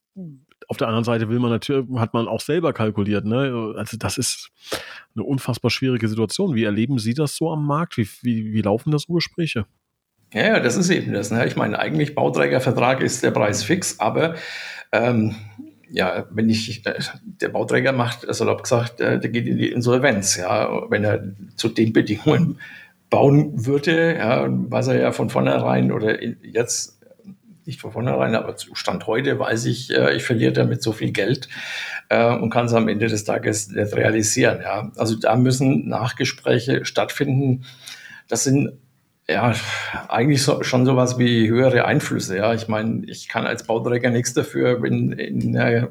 auf 0.68 0.76
der 0.76 0.88
anderen 0.88 1.04
Seite 1.04 1.28
will 1.28 1.38
man 1.38 1.50
natürlich, 1.50 1.87
hat 1.97 2.14
man 2.14 2.28
auch 2.28 2.40
selber 2.40 2.73
kalkuliert, 2.73 3.25
ne? 3.25 3.75
Also 3.76 3.97
das 3.97 4.18
ist 4.18 4.50
eine 5.14 5.25
unfassbar 5.25 5.71
schwierige 5.71 6.09
Situation. 6.09 6.54
Wie 6.54 6.64
erleben 6.64 6.99
Sie 6.99 7.14
das 7.14 7.37
so 7.37 7.50
am 7.50 7.66
Markt? 7.66 7.97
Wie, 7.97 8.09
wie, 8.23 8.52
wie 8.52 8.62
laufen 8.62 8.90
da 8.90 8.99
so 8.99 9.12
Gespräche? 9.12 9.66
Ja, 10.33 10.59
das 10.59 10.76
ist 10.76 10.90
eben 10.90 11.12
das. 11.12 11.30
Ne? 11.30 11.47
Ich 11.47 11.54
meine, 11.54 11.78
eigentlich 11.78 12.14
Bauträgervertrag 12.14 13.00
ist 13.00 13.23
der 13.23 13.30
Preis 13.30 13.62
fix, 13.62 14.00
aber 14.00 14.35
ähm, 14.90 15.37
ja, 15.90 16.26
wenn 16.30 16.50
ich, 16.50 16.85
äh, 16.87 16.94
der 17.23 17.50
Bauträger 17.50 17.92
macht, 17.92 18.26
salopp 18.35 18.64
gesagt, 18.64 19.00
äh, 19.00 19.21
der 19.21 19.30
geht 19.30 19.47
in 19.47 19.59
die 19.59 19.71
Insolvenz, 19.71 20.37
ja, 20.37 20.90
wenn 20.90 21.04
er 21.04 21.23
zu 21.54 21.68
den 21.68 21.92
Bedingungen 21.92 22.59
bauen 23.11 23.64
würde, 23.64 24.16
ja, 24.16 24.49
was 24.49 24.88
er 24.88 25.00
ja 25.00 25.12
von 25.12 25.30
vornherein 25.30 25.92
oder 25.92 26.21
jetzt 26.21 26.94
nicht 27.66 27.80
von 27.80 27.92
vornherein, 27.92 28.35
aber 28.35 28.56
zu 28.56 28.75
Stand 28.75 29.06
heute 29.06 29.38
weiß 29.38 29.66
ich, 29.66 29.90
äh, 29.90 30.14
ich 30.14 30.25
verliere 30.25 30.52
damit 30.52 30.83
so 30.83 30.92
viel 30.92 31.12
Geld 31.12 31.49
äh, 32.09 32.33
und 32.35 32.50
kann 32.50 32.66
es 32.66 32.73
am 32.73 32.88
Ende 32.88 33.06
des 33.06 33.25
Tages 33.25 33.68
nicht 33.68 33.94
realisieren. 33.94 34.61
Ja. 34.62 34.92
Also 34.97 35.16
da 35.16 35.37
müssen 35.37 35.88
Nachgespräche 35.88 36.85
stattfinden. 36.85 37.64
Das 38.28 38.44
sind 38.44 38.73
ja 39.28 39.54
eigentlich 40.09 40.42
so, 40.42 40.62
schon 40.62 40.85
sowas 40.85 41.18
wie 41.18 41.49
höhere 41.49 41.85
Einflüsse. 41.85 42.37
Ja. 42.37 42.54
Ich 42.54 42.68
meine, 42.68 43.04
ich 43.06 43.28
kann 43.28 43.47
als 43.47 43.64
Bauträger 43.64 44.11
nichts 44.11 44.35
dafür, 44.35 44.83
wenn 44.83 45.12
in, 45.12 45.54
äh, 45.54 45.87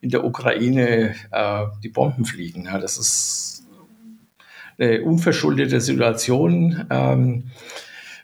in 0.00 0.10
der 0.10 0.24
Ukraine 0.24 1.14
äh, 1.30 1.64
die 1.82 1.88
Bomben 1.88 2.24
fliegen. 2.24 2.64
Ja. 2.64 2.78
Das 2.78 2.98
ist 2.98 3.64
eine 4.78 5.02
unverschuldete 5.02 5.80
Situation. 5.80 6.86
Ähm, 6.90 7.50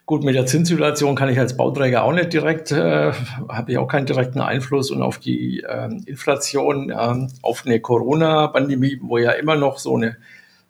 Gut, 0.08 0.24
mit 0.24 0.34
der 0.34 0.46
Zinssituation 0.46 1.16
kann 1.16 1.28
ich 1.28 1.38
als 1.38 1.54
Bauträger 1.54 2.02
auch 2.02 2.14
nicht 2.14 2.32
direkt, 2.32 2.72
äh, 2.72 3.12
habe 3.46 3.72
ich 3.72 3.76
auch 3.76 3.88
keinen 3.88 4.06
direkten 4.06 4.40
Einfluss 4.40 4.90
und 4.90 5.02
auf 5.02 5.18
die 5.18 5.60
äh, 5.60 5.90
Inflation, 6.06 6.88
äh, 6.88 7.28
auf 7.42 7.66
eine 7.66 7.78
Corona-Pandemie, 7.78 9.00
wo 9.02 9.18
ja 9.18 9.32
immer 9.32 9.56
noch 9.56 9.78
so 9.78 9.96
eine 9.96 10.16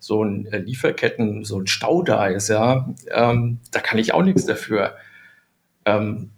so 0.00 0.24
ein 0.24 0.46
äh, 0.46 0.58
Lieferketten, 0.58 1.44
so 1.44 1.60
ein 1.60 1.68
Stau 1.68 2.02
da 2.02 2.26
ist, 2.26 2.48
ja, 2.48 2.88
ähm, 3.12 3.60
da 3.70 3.78
kann 3.78 4.00
ich 4.00 4.12
auch 4.12 4.24
nichts 4.24 4.44
dafür. 4.44 4.96
Ähm, 5.84 6.30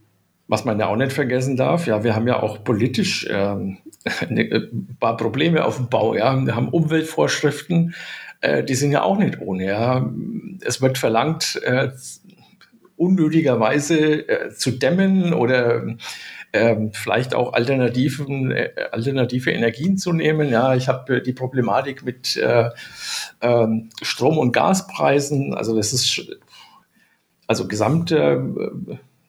was 0.47 0.66
man 0.66 0.78
ja 0.78 0.88
auch 0.88 0.97
nicht 0.97 1.12
vergessen 1.12 1.57
darf, 1.57 1.87
ja, 1.87 2.04
wir 2.04 2.14
haben 2.14 2.28
ja 2.28 2.42
auch 2.42 2.62
politisch 2.64 3.26
ähm, 3.30 3.78
ein 4.21 4.37
äh, 4.37 4.61
paar 5.00 5.16
Probleme 5.16 5.64
auf 5.64 5.76
dem 5.76 5.88
Bau, 5.88 6.14
ja, 6.14 6.38
wir 6.45 6.54
haben 6.54 6.69
Umweltvorschriften, 6.69 7.95
äh, 8.42 8.62
die 8.62 8.75
sind 8.75 8.92
ja 8.92 9.02
auch 9.02 9.16
nicht 9.16 9.40
ohne, 9.40 9.64
ja. 9.64 10.11
Es 10.62 10.83
wird 10.83 10.99
verlangt, 10.99 11.59
äh, 11.64 11.90
unnötigerweise 13.00 14.28
äh, 14.28 14.50
zu 14.50 14.73
dämmen 14.73 15.33
oder 15.33 15.97
ähm, 16.52 16.92
vielleicht 16.92 17.35
auch 17.35 17.54
alternativen, 17.54 18.50
äh, 18.50 18.73
alternative 18.92 19.50
Energien 19.50 19.97
zu 19.97 20.12
nehmen. 20.12 20.50
Ja, 20.50 20.75
ich 20.75 20.88
habe 20.88 21.16
äh, 21.16 21.23
die 21.23 21.33
Problematik 21.33 22.04
mit 22.04 22.37
äh, 22.37 22.69
ähm, 23.40 23.88
Strom- 24.02 24.37
und 24.37 24.52
Gaspreisen. 24.52 25.54
Also 25.54 25.75
das 25.75 25.95
ist 25.95 26.28
also 27.47 27.66
gesamt 27.66 28.12
äh, 28.12 28.38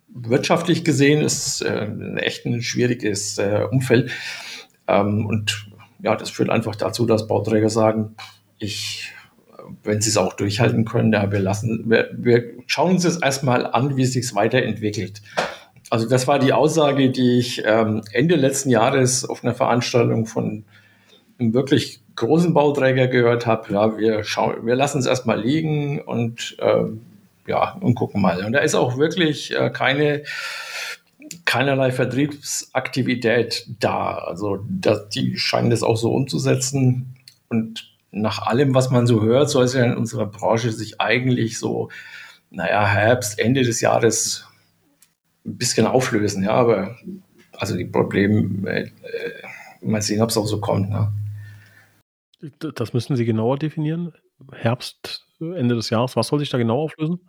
wirtschaftlich 0.10 0.84
gesehen 0.84 1.22
ist 1.22 1.62
äh, 1.62 1.88
echt 2.18 2.46
ein 2.46 2.62
schwieriges 2.62 3.38
äh, 3.38 3.66
Umfeld. 3.72 4.12
Ähm, 4.88 5.26
und 5.26 5.68
ja, 6.04 6.18
das 6.18 6.30
führt 6.30 6.50
einfach 6.50 6.76
dazu, 6.76 7.06
dass 7.06 7.28
Bauträger 7.28 7.70
sagen, 7.70 8.16
ich 8.58 9.14
wenn 9.84 10.02
sie 10.02 10.10
es 10.10 10.18
auch 10.18 10.34
durchhalten 10.34 10.86
können, 10.86 11.14
ja, 11.14 11.32
wir 11.32 11.40
lassen, 11.40 11.84
wir, 11.88 12.10
wir 12.14 12.44
schauen 12.68 12.92
uns 12.92 13.04
jetzt 13.04 13.24
erstmal 13.24 13.66
an, 13.66 13.98
wie 13.98 14.04
es 14.04 14.14
sich 14.14 14.34
weiterentwickelt. 14.36 15.22
Also 15.90 16.08
das 16.08 16.28
war 16.28 16.40
die 16.40 16.54
Aussage, 16.54 17.12
die 17.12 17.40
ich 17.40 17.64
ähm, 17.66 18.02
Ende 18.14 18.36
letzten 18.36 18.70
Jahres 18.70 19.26
auf 19.26 19.44
einer 19.44 19.54
Veranstaltung 19.54 20.26
von 20.26 20.64
einem 21.38 21.54
wirklich 21.54 22.00
großen 22.16 22.54
Bauträger 22.54 23.08
gehört 23.08 23.46
habe. 23.46 23.74
Ja, 23.74 23.98
wir 23.98 24.24
schauen, 24.24 24.66
wir 24.66 24.76
lassen 24.76 25.00
es 25.00 25.06
erstmal 25.06 25.42
liegen 25.42 26.00
und 26.00 26.56
ähm, 26.62 27.02
ja 27.48 27.78
und 27.82 27.96
gucken 27.96 28.22
mal. 28.22 28.46
Und 28.46 28.54
da 28.54 28.60
ist 28.60 28.76
auch 28.76 28.98
wirklich 28.98 29.54
äh, 29.54 29.70
keine 29.70 30.24
keinerlei 31.46 31.92
Vertriebsaktivität 31.92 33.66
da. 33.80 34.16
Also 34.16 34.66
das, 34.70 35.10
die 35.10 35.38
scheinen 35.38 35.70
das 35.70 35.84
auch 35.84 35.98
so 35.98 36.14
umzusetzen. 36.14 37.16
Und 37.50 37.91
nach 38.12 38.40
allem, 38.40 38.76
was 38.76 38.92
man 38.92 39.08
so 39.08 39.22
hört, 39.22 39.50
soll 39.50 39.64
es 39.64 39.74
ja 39.74 39.84
in 39.84 39.96
unserer 39.96 40.26
Branche 40.26 40.72
sich 40.72 41.00
eigentlich 41.00 41.58
so, 41.58 41.90
naja, 42.50 42.86
Herbst, 42.86 43.40
Ende 43.40 43.64
des 43.64 43.82
Jahres 43.82 44.46
ein 45.46 45.58
bisschen 45.58 45.88
auflösen. 45.88 46.44
Ja, 46.44 46.52
aber 46.52 46.98
also 47.54 47.78
die 47.78 47.86
Probleme, 47.86 48.70
äh, 48.70 48.90
mal 49.82 50.02
sehen, 50.02 50.22
ob 50.22 50.30
es 50.30 50.38
auch 50.38 50.46
so 50.46 50.60
kommt. 50.60 50.90
Ne? 50.90 51.12
Das 52.76 52.94
müssen 52.94 53.16
Sie 53.16 53.26
genauer 53.26 53.58
definieren. 53.58 54.14
Herbst, 54.52 55.26
Ende 55.40 55.76
des 55.76 55.90
Jahres, 55.90 56.16
was 56.16 56.28
soll 56.28 56.40
sich 56.40 56.50
da 56.50 56.58
genau 56.58 56.82
auflösen? 56.82 57.20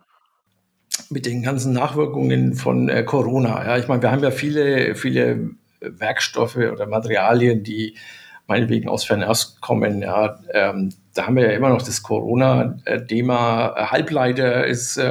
Mit 1.09 1.25
den 1.25 1.43
ganzen 1.43 1.73
Nachwirkungen 1.73 2.53
von 2.53 2.89
äh, 2.89 3.03
Corona. 3.03 3.65
Ja, 3.65 3.77
ich 3.77 3.87
meine, 3.87 4.01
wir 4.01 4.11
haben 4.11 4.23
ja 4.23 4.31
viele, 4.31 4.95
viele 4.95 5.51
Werkstoffe 5.79 6.57
oder 6.57 6.85
Materialien, 6.87 7.63
die 7.63 7.97
meinetwegen 8.47 8.89
aus 8.89 9.05
Fernost 9.05 9.61
kommen. 9.61 10.01
Ja, 10.01 10.39
ähm, 10.53 10.89
da 11.13 11.27
haben 11.27 11.35
wir 11.35 11.43
ja 11.43 11.51
immer 11.51 11.69
noch 11.69 11.81
das 11.81 12.03
Corona-Thema. 12.03 13.75
Halbleiter 13.91 14.65
ist 14.65 14.97
äh, 14.97 15.03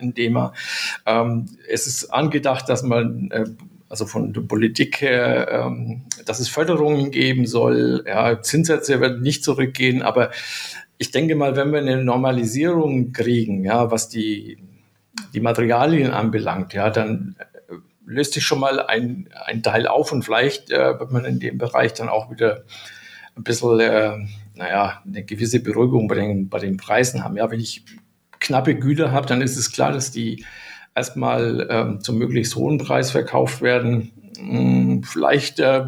ein 0.00 0.14
Thema. 0.14 0.52
Ähm, 1.04 1.46
es 1.68 1.86
ist 1.86 2.06
angedacht, 2.12 2.68
dass 2.68 2.82
man 2.82 3.30
äh, 3.30 3.44
also 3.88 4.06
von 4.06 4.32
der 4.32 4.40
Politik 4.40 5.00
her, 5.00 5.48
ähm, 5.50 6.02
dass 6.24 6.40
es 6.40 6.48
Förderungen 6.48 7.10
geben 7.10 7.46
soll. 7.46 8.04
Ja, 8.06 8.42
Zinssätze 8.42 9.00
werden 9.00 9.22
nicht 9.22 9.44
zurückgehen, 9.44 10.02
aber 10.02 10.30
ich 10.98 11.10
denke 11.10 11.36
mal, 11.36 11.56
wenn 11.56 11.72
wir 11.72 11.80
eine 11.80 12.02
Normalisierung 12.02 13.12
kriegen, 13.12 13.64
ja, 13.64 13.90
was 13.90 14.08
die, 14.08 14.58
die 15.34 15.40
Materialien 15.40 16.10
anbelangt, 16.10 16.72
ja, 16.72 16.90
dann 16.90 17.36
löst 18.06 18.34
sich 18.34 18.44
schon 18.44 18.60
mal 18.60 18.80
ein, 18.80 19.28
ein 19.44 19.62
Teil 19.62 19.86
auf 19.86 20.12
und 20.12 20.24
vielleicht 20.24 20.70
äh, 20.70 20.98
wird 20.98 21.10
man 21.10 21.24
in 21.24 21.40
dem 21.40 21.58
Bereich 21.58 21.92
dann 21.92 22.08
auch 22.08 22.30
wieder 22.30 22.64
ein 23.36 23.42
bisschen, 23.42 23.80
äh, 23.80 24.16
naja, 24.54 25.02
eine 25.04 25.24
gewisse 25.24 25.60
Beruhigung 25.60 26.08
bei 26.08 26.14
den, 26.14 26.48
bei 26.48 26.58
den 26.58 26.76
Preisen 26.76 27.22
haben. 27.22 27.36
Ja, 27.36 27.50
wenn 27.50 27.60
ich 27.60 27.84
knappe 28.38 28.76
Güter 28.76 29.12
habe, 29.12 29.26
dann 29.26 29.42
ist 29.42 29.56
es 29.56 29.72
klar, 29.72 29.92
dass 29.92 30.10
die 30.10 30.44
erstmal 30.94 31.66
ähm, 31.68 32.00
zum 32.00 32.16
möglichst 32.18 32.56
hohen 32.56 32.78
Preis 32.78 33.10
verkauft 33.10 33.60
werden. 33.60 34.12
Hm, 34.38 35.02
vielleicht 35.02 35.58
äh, 35.60 35.84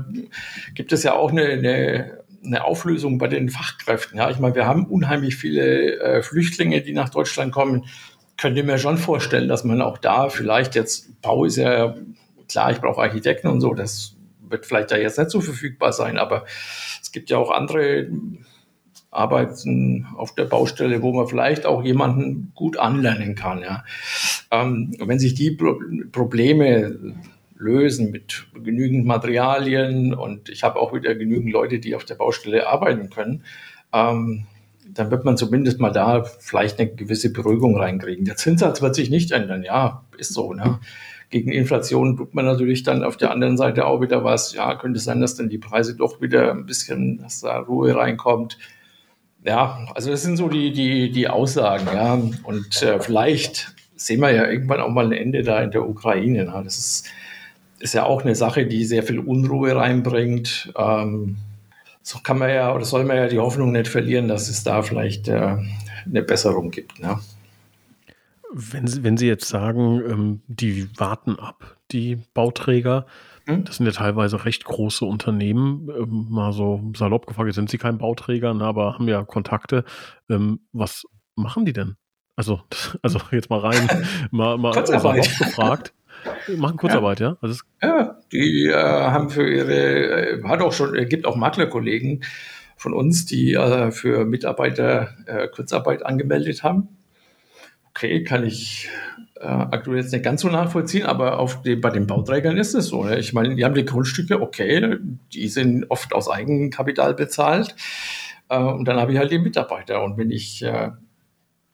gibt 0.75 0.93
es 0.93 1.03
ja 1.03 1.15
auch 1.15 1.31
eine, 1.31 1.45
eine, 1.45 2.19
eine, 2.45 2.65
Auflösung 2.65 3.19
bei 3.19 3.29
den 3.29 3.49
Fachkräften. 3.49 4.19
Ja, 4.19 4.31
ich 4.31 4.39
meine, 4.39 4.55
wir 4.55 4.67
haben 4.67 4.87
unheimlich 4.87 5.37
viele 5.37 5.99
äh, 6.01 6.23
Flüchtlinge, 6.23 6.83
die 6.83 6.93
nach 6.93 7.09
Deutschland 7.09 7.53
kommen 7.53 7.87
könnte 8.39 8.63
mir 8.63 8.79
schon 8.79 8.97
vorstellen, 8.97 9.49
dass 9.49 9.65
man 9.65 9.83
auch 9.83 9.99
da 9.99 10.31
vielleicht 10.31 10.75
jetzt, 10.75 11.21
Bau 11.21 11.45
ist 11.45 11.57
ja 11.57 11.95
klar, 12.49 12.71
ich 12.71 12.81
brauche 12.81 13.03
Architekten 13.03 13.49
und 13.49 13.61
so, 13.61 13.75
das 13.75 14.17
wird 14.49 14.65
vielleicht 14.65 14.91
da 14.91 14.97
jetzt 14.97 15.19
nicht 15.19 15.31
so 15.31 15.41
verfügbar 15.43 15.93
sein, 15.93 16.17
aber 16.17 16.45
es 17.03 17.13
gibt 17.13 17.29
ja 17.29 17.37
auch 17.37 17.51
andere 17.51 18.09
Arbeiten 19.11 20.07
auf 20.17 20.35
der 20.35 20.45
Baustelle, 20.45 21.03
wo 21.03 21.13
man 21.13 21.27
vielleicht 21.27 21.67
auch 21.67 21.83
jemanden 21.83 22.53
gut 22.55 22.77
anlernen 22.77 23.35
kann. 23.35 23.61
Ja. 23.63 23.85
Ähm, 24.51 24.95
wenn 24.99 25.19
sich 25.19 25.35
die 25.35 25.51
Pro 25.51 25.79
Probleme 26.13 27.17
lösen 27.57 28.13
mit 28.13 28.47
genügend 28.55 29.05
Materialien 29.05 30.15
und 30.15 30.49
ich 30.49 30.63
habe 30.63 30.79
auch 30.79 30.95
wieder 30.95 31.15
genügend 31.17 31.53
Leute, 31.53 31.81
die 31.81 31.97
auf 31.97 32.05
der 32.05 32.15
Baustelle 32.15 32.69
arbeiten 32.69 33.11
können, 33.11 33.43
ähm, 33.93 34.47
dann 34.95 35.11
wird 35.11 35.25
man 35.25 35.37
zumindest 35.37 35.81
mal 35.81 35.91
da 35.91 36.25
vielleicht 36.25 36.79
eine 36.79 36.91
gewisse 36.91 37.33
Beruhigung 37.33 37.77
reinkriegen. 37.77 38.25
Der 38.25 38.37
Zinssatz 38.37 38.83
wird 38.83 38.95
sich 38.95 39.11
nicht 39.11 39.31
ändern, 39.31 39.63
ja, 39.63 40.05
ist 40.17 40.33
so. 40.33 40.53
Ne? 40.53 40.79
Gegen 41.31 41.53
Inflation 41.53 42.17
tut 42.17 42.35
man 42.35 42.47
natürlich 42.47 42.83
dann 42.83 43.05
auf 43.05 43.17
der 43.17 43.31
anderen 43.31 43.57
Seite 43.57 43.87
auch 43.87 44.01
wieder 44.01 44.25
was. 44.25 44.55
Ja, 44.55 44.75
könnte 44.77 44.99
sein, 44.99 45.21
dass 45.21 45.35
dann 45.35 45.49
die 45.49 45.59
Preise 45.59 45.95
doch 45.95 46.21
wieder 46.23 46.51
ein 46.51 46.65
bisschen, 46.65 47.19
dass 47.19 47.41
da 47.41 47.59
Ruhe 47.59 47.95
reinkommt. 47.95 48.59
Ja, 49.45 49.87
also 49.95 50.11
das 50.11 50.23
sind 50.23 50.37
so 50.37 50.49
die, 50.49 50.73
die, 50.73 51.13
die 51.13 51.29
Aussagen, 51.29 51.87
ja. 51.93 52.15
Und 52.43 52.83
äh, 52.83 52.99
vielleicht 53.01 53.75
sehen 53.95 54.21
wir 54.21 54.33
ja 54.33 54.49
irgendwann 54.49 54.81
auch 54.81 54.91
mal 54.91 55.07
ein 55.07 55.13
Ende 55.13 55.43
da 55.43 55.61
in 55.61 55.71
der 55.71 55.89
Ukraine. 55.89 56.45
Ne? 56.45 56.61
Das 56.65 56.79
ist, 56.79 57.07
ist 57.79 57.95
ja 57.95 58.05
auch 58.05 58.23
eine 58.23 58.35
Sache, 58.35 58.67
die 58.67 58.85
sehr 58.85 59.03
viel 59.03 59.19
Unruhe 59.19 59.77
reinbringt. 59.77 60.73
Ähm, 60.77 61.37
so 62.09 62.21
kann 62.21 62.39
man 62.39 62.49
ja 62.49 62.75
oder 62.75 62.87
soll 62.87 63.05
man 63.05 63.19
ja 63.19 63.29
die 63.29 63.39
Hoffnung 63.39 63.71
nicht 63.71 63.89
verlieren, 63.89 64.29
dass 64.29 64.49
es 64.49 64.65
da 64.65 64.81
vielleicht 64.81 65.29
äh, 65.29 65.59
eine 66.07 66.23
Besserung 66.23 66.71
gibt. 66.71 66.99
Ne? 67.01 67.19
Wenn, 68.51 68.87
Sie, 68.87 69.05
wenn 69.05 69.19
Sie 69.19 69.27
jetzt 69.27 69.47
sagen, 69.47 70.01
ähm, 70.09 70.41
die 70.47 70.89
warten 70.99 71.39
ab, 71.39 71.77
die 71.91 72.17
Bauträger, 72.33 73.05
hm? 73.45 73.65
das 73.67 73.77
sind 73.77 73.85
ja 73.85 73.93
teilweise 73.93 74.47
recht 74.47 74.65
große 74.65 75.05
Unternehmen, 75.05 75.91
ähm, 75.91 76.29
mal 76.31 76.55
so 76.55 76.81
salopp 76.97 77.27
gefragt, 77.27 77.53
sind 77.53 77.69
Sie 77.69 77.77
kein 77.77 77.99
Bauträger, 77.99 78.55
na, 78.55 78.69
aber 78.69 78.95
haben 78.95 79.07
ja 79.07 79.23
Kontakte. 79.23 79.85
Ähm, 80.31 80.61
was 80.73 81.05
machen 81.35 81.67
die 81.67 81.75
denn? 81.75 81.97
Also, 82.37 82.63
also 83.03 83.21
jetzt 83.33 83.51
mal 83.51 83.61
rein, 83.61 83.87
mal, 84.31 84.57
mal 84.57 84.87
salopp 84.87 85.29
gefragt. 85.39 85.93
Machen 86.57 86.77
Kurzarbeit, 86.77 87.21
ja? 87.21 87.31
ja? 87.31 87.37
Also 87.41 87.61
ja, 87.83 88.19
die 88.33 88.67
äh, 88.67 88.75
haben 88.75 89.31
für 89.31 89.49
ihre, 89.49 90.39
äh, 90.39 90.43
hat 90.45 90.61
auch 90.61 90.73
schon, 90.73 90.95
äh, 90.95 91.07
gibt 91.07 91.27
auch 91.27 91.37
Maklerkollegen 91.37 92.25
von 92.77 92.95
uns, 92.95 93.27
die 93.27 93.55
äh, 93.55 93.91
für 93.91 94.25
Mitarbeiter 94.25 95.15
äh, 95.27 95.49
Kurzarbeit 95.49 96.05
angemeldet 96.05 96.63
haben. 96.63 96.89
Okay, 97.91 98.23
kann 98.23 98.45
ich 98.47 98.89
äh, 99.41 99.47
aktuell 99.47 99.99
jetzt 99.99 100.13
nicht 100.13 100.25
ganz 100.25 100.43
so 100.43 100.49
nachvollziehen, 100.49 101.05
aber 101.05 101.39
auf 101.39 101.63
die, 101.63 101.77
bei 101.77 101.91
den 101.91 102.07
Bauträgern 102.07 102.57
ist 102.57 102.75
es 102.75 102.87
so. 102.87 103.05
Ne? 103.05 103.19
Ich 103.19 103.33
meine, 103.33 103.57
die 103.57 103.65
haben 103.65 103.75
die 103.75 103.85
Grundstücke, 103.85 104.41
okay, 104.41 104.97
die 105.33 105.49
sind 105.49 105.91
oft 105.91 106.13
aus 106.13 106.31
Eigenkapital 106.31 107.15
bezahlt. 107.15 107.75
und 108.49 108.87
dann 108.87 108.99
habe 108.99 109.13
ich 109.13 109.19
halt 109.19 109.31
die 109.31 109.39
Mitarbeiter. 109.39 110.03
Und 110.03 110.17
wenn 110.17 110.31
ich 110.31 110.65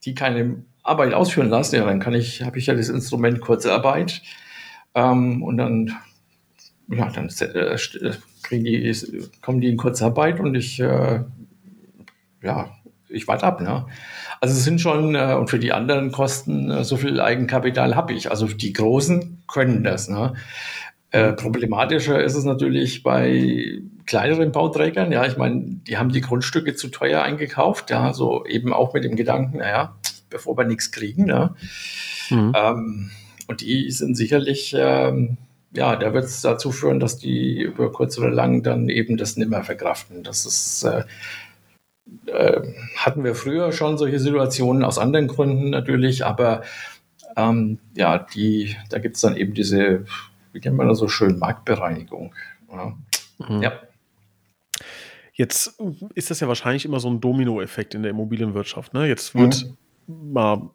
die 0.04 0.14
keine 0.14 0.64
Arbeit 0.84 1.14
ausführen 1.14 1.48
lasse, 1.48 1.78
ja, 1.78 1.84
dann 1.84 1.98
kann 1.98 2.14
ich, 2.14 2.42
habe 2.42 2.58
ich 2.58 2.66
ja 2.66 2.74
das 2.74 2.88
Instrument 2.88 3.40
Kurzarbeit. 3.40 4.22
Ähm, 4.94 5.42
und 5.42 5.56
dann, 5.56 5.96
ja, 6.88 7.10
dann 7.10 7.28
äh, 7.28 7.76
kriegen 8.42 8.64
die, 8.64 8.94
kommen 9.40 9.60
die 9.60 9.68
in 9.68 9.76
Kurzarbeit 9.76 10.38
und 10.38 10.54
ich, 10.54 10.78
äh, 10.78 11.20
ja, 12.42 12.70
ich 13.08 13.26
warte 13.26 13.46
ab. 13.46 13.60
Ne? 13.60 13.86
Also 14.40 14.54
es 14.54 14.64
sind 14.64 14.80
schon, 14.80 15.14
äh, 15.14 15.34
und 15.38 15.48
für 15.48 15.58
die 15.58 15.72
anderen 15.72 16.12
Kosten, 16.12 16.70
äh, 16.70 16.84
so 16.84 16.96
viel 16.96 17.20
Eigenkapital 17.20 17.96
habe 17.96 18.12
ich. 18.12 18.30
Also 18.30 18.46
die 18.46 18.72
Großen 18.72 19.42
können 19.48 19.84
das. 19.84 20.08
Ne? 20.08 20.34
Äh, 21.10 21.32
problematischer 21.32 22.22
ist 22.22 22.34
es 22.34 22.44
natürlich 22.44 23.02
bei 23.02 23.80
kleineren 24.04 24.52
Bauträgern. 24.52 25.12
Ja, 25.12 25.24
ich 25.24 25.36
meine, 25.38 25.62
die 25.86 25.96
haben 25.96 26.10
die 26.10 26.20
Grundstücke 26.20 26.74
zu 26.74 26.88
teuer 26.88 27.22
eingekauft. 27.22 27.90
Ja, 27.90 28.12
so 28.12 28.44
eben 28.44 28.72
auch 28.72 28.92
mit 28.92 29.04
dem 29.04 29.16
Gedanken, 29.16 29.58
naja, 29.58 29.94
bevor 30.34 30.58
wir 30.58 30.64
nichts 30.64 30.90
kriegen. 30.90 31.28
Ja. 31.28 31.54
Mhm. 32.28 32.52
Ähm, 32.56 33.10
und 33.46 33.60
die 33.60 33.90
sind 33.92 34.16
sicherlich, 34.16 34.74
ähm, 34.76 35.36
ja, 35.72 35.94
da 35.94 36.12
wird 36.12 36.24
es 36.24 36.40
dazu 36.40 36.72
führen, 36.72 36.98
dass 36.98 37.18
die 37.18 37.62
über 37.62 37.92
kurz 37.92 38.18
oder 38.18 38.30
lang 38.30 38.64
dann 38.64 38.88
eben 38.88 39.16
das 39.16 39.36
nimmer 39.36 39.62
verkraften. 39.62 40.24
Das 40.24 40.44
ist, 40.44 40.82
äh, 40.82 41.04
äh, 42.26 42.62
hatten 42.96 43.22
wir 43.22 43.36
früher 43.36 43.70
schon 43.70 43.96
solche 43.96 44.18
Situationen 44.18 44.82
aus 44.82 44.98
anderen 44.98 45.28
Gründen 45.28 45.70
natürlich, 45.70 46.26
aber 46.26 46.62
ähm, 47.36 47.78
ja, 47.96 48.18
die, 48.18 48.76
da 48.90 48.98
gibt 48.98 49.14
es 49.14 49.22
dann 49.22 49.36
eben 49.36 49.54
diese, 49.54 50.04
wie 50.52 50.60
nennt 50.60 50.76
man 50.76 50.88
das 50.88 50.98
so 50.98 51.06
schön, 51.06 51.38
Marktbereinigung. 51.38 52.34
Ja. 52.72 52.96
Mhm. 53.38 53.62
ja. 53.62 53.72
Jetzt 55.32 55.80
ist 56.14 56.30
das 56.30 56.40
ja 56.40 56.48
wahrscheinlich 56.48 56.84
immer 56.84 56.98
so 56.98 57.08
ein 57.08 57.20
Dominoeffekt 57.20 57.94
in 57.94 58.02
der 58.02 58.10
Immobilienwirtschaft. 58.10 58.94
Ne? 58.94 59.06
Jetzt 59.06 59.34
wird 59.36 59.64
mhm 59.64 59.76
mal, 60.08 60.70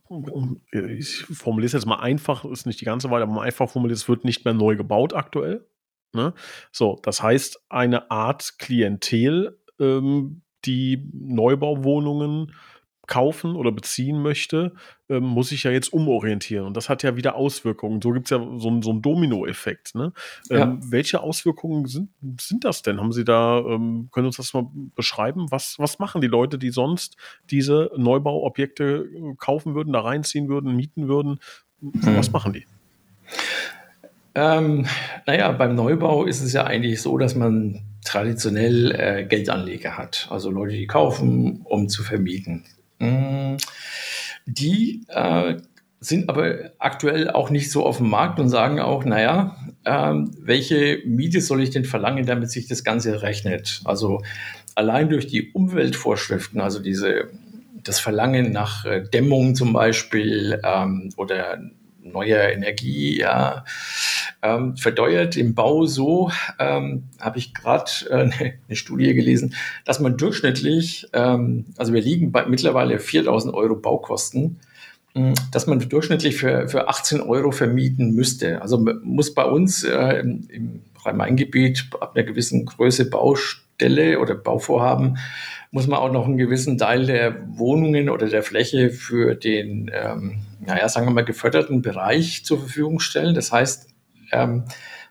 ich 0.72 1.26
formuliere 1.26 1.68
es 1.68 1.74
jetzt 1.74 1.86
mal 1.86 2.00
einfach, 2.00 2.46
ist 2.46 2.66
nicht 2.66 2.82
die 2.82 2.86
ganze 2.86 3.10
Weile, 3.10 3.24
aber 3.24 3.34
mal 3.34 3.46
einfach 3.46 3.70
formuliert, 3.70 3.98
es 3.98 4.10
wird 4.10 4.26
nicht 4.26 4.46
mehr 4.46 4.54
neu 4.54 4.76
gebaut 4.76 5.14
aktuell. 5.14 5.66
Ne? 6.14 6.34
So, 6.72 7.00
das 7.04 7.22
heißt, 7.22 7.66
eine 7.70 8.10
Art 8.12 8.58
Klientel, 8.58 9.60
ähm, 9.80 10.42
die 10.66 11.10
Neubauwohnungen 11.14 12.54
kaufen 13.10 13.56
oder 13.56 13.72
beziehen 13.72 14.22
möchte, 14.22 14.74
ähm, 15.10 15.24
muss 15.24 15.50
sich 15.50 15.64
ja 15.64 15.72
jetzt 15.72 15.92
umorientieren. 15.92 16.68
Und 16.68 16.78
das 16.78 16.88
hat 16.88 17.02
ja 17.04 17.18
wieder 17.18 17.36
Auswirkungen. 17.36 18.02
So 18.02 18.12
gibt 18.12 18.28
es 18.28 18.30
ja 18.30 18.38
so, 18.38 18.82
so 18.82 18.92
einen 18.92 19.02
Domino-Effekt. 19.02 19.96
Ne? 19.96 20.14
Ähm, 20.52 20.58
ja. 20.58 20.78
Welche 20.82 21.22
Auswirkungen 21.22 21.88
sind, 21.88 22.10
sind 22.40 22.64
das 22.64 22.84
denn? 22.84 23.02
Haben 23.02 23.12
Sie 23.12 23.26
da, 23.26 23.58
ähm, 23.60 24.10
können 24.12 24.26
Sie 24.26 24.28
uns 24.28 24.38
das 24.38 24.54
mal 24.54 24.68
beschreiben? 24.96 25.48
Was, 25.50 25.76
was 25.80 25.98
machen 25.98 26.22
die 26.22 26.28
Leute, 26.28 26.60
die 26.60 26.70
sonst 26.70 27.18
diese 27.50 27.92
Neubauobjekte 27.98 29.10
äh, 29.14 29.36
kaufen 29.38 29.74
würden, 29.74 29.92
da 29.92 30.02
reinziehen 30.02 30.48
würden, 30.48 30.76
mieten 30.76 31.08
würden? 31.08 31.40
Hm. 31.82 32.16
Was 32.16 32.32
machen 32.32 32.54
die? 32.54 32.66
Ähm, 34.36 34.86
naja, 35.26 35.52
beim 35.52 35.74
Neubau 35.74 36.26
ist 36.26 36.42
es 36.42 36.54
ja 36.54 36.64
eigentlich 36.66 37.02
so, 37.02 37.18
dass 37.18 37.34
man 37.36 37.82
traditionell 38.06 38.92
äh, 38.92 39.26
Geldanleger 39.26 39.98
hat. 39.98 40.28
Also 40.30 40.52
Leute, 40.52 40.76
die 40.76 40.86
kaufen, 40.86 41.62
um 41.64 41.90
zu 41.90 42.04
vermieten. 42.04 42.66
Mm, 43.00 43.58
die 44.46 45.04
äh, 45.10 45.56
sind 46.00 46.30
aber 46.30 46.72
aktuell 46.80 47.30
auch 47.30 47.50
nicht 47.50 47.72
so 47.72 47.86
auf 47.86 47.98
dem 47.98 48.10
Markt 48.10 48.40
und 48.40 48.50
sagen 48.50 48.80
auch, 48.80 49.04
naja, 49.04 49.58
äh, 49.84 50.14
welche 50.40 51.02
Miete 51.06 51.42
soll 51.42 51.62
ich 51.62 51.72
denn 51.72 51.86
verlangen, 51.86 52.26
damit 52.26 52.52
sich 52.52 52.68
das 52.68 52.84
Ganze 52.84 53.22
rechnet? 53.22 53.82
Also 53.86 54.22
allein 54.76 55.10
durch 55.10 55.28
die 55.28 55.52
Umweltvorschriften, 55.52 56.62
also 56.62 56.80
diese, 56.80 57.30
das 57.84 58.00
Verlangen 58.00 58.52
nach 58.52 58.86
äh, 58.86 59.04
Dämmung 59.04 59.56
zum 59.56 59.74
Beispiel 59.74 60.60
ähm, 60.64 61.10
oder 61.18 61.60
neuer 62.12 62.50
Energie, 62.50 63.20
ja, 63.20 63.64
ähm, 64.42 64.78
verdeuert 64.78 65.36
im 65.38 65.56
Bau 65.56 65.86
so, 65.86 66.32
ähm, 66.60 67.04
habe 67.20 67.38
ich 67.38 67.54
gerade 67.54 67.92
äh, 68.10 68.14
eine, 68.68 68.76
Studie 68.76 69.14
gelesen, 69.14 69.56
dass 69.86 70.00
man 70.00 70.18
durchschnittlich, 70.18 71.08
ähm, 71.14 71.66
also 71.78 71.94
wir 71.94 72.02
liegen 72.02 72.32
bei 72.32 72.46
mittlerweile 72.46 73.00
4000 73.00 73.54
Euro 73.54 73.76
Baukosten, 73.76 74.60
mh, 75.14 75.34
dass 75.52 75.68
man 75.68 75.80
durchschnittlich 75.80 76.38
für, 76.38 76.68
für 76.68 76.88
18 76.88 77.22
Euro 77.22 77.52
vermieten 77.52 78.12
müsste. 78.14 78.62
Also 78.62 78.86
muss 79.04 79.34
bei 79.34 79.46
uns 79.46 79.84
äh, 79.84 80.20
im, 80.20 80.48
im 80.50 80.82
Rhein-Main-Gebiet 81.04 81.90
ab 82.00 82.16
einer 82.16 82.26
gewissen 82.26 82.66
Größe 82.66 83.10
Baustelle 83.10 84.20
oder 84.20 84.36
Bauvorhaben 84.36 85.18
muss 85.72 85.88
man 85.88 86.00
auch 86.00 86.12
noch 86.12 86.26
einen 86.26 86.38
gewissen 86.38 86.78
Teil 86.78 87.06
der 87.06 87.36
Wohnungen 87.58 88.10
oder 88.10 88.28
der 88.28 88.44
Fläche 88.44 88.90
für 88.90 89.36
den, 89.36 89.92
ähm, 89.94 90.42
naja, 90.60 90.90
sagen 90.90 91.08
wir 91.08 91.14
mal, 91.14 91.26
geförderten 91.26 91.82
Bereich 91.82 92.46
zur 92.46 92.60
Verfügung 92.60 93.00
stellen. 93.00 93.36
Das 93.36 93.52
heißt, 93.52 93.90
ähm, 94.32 94.66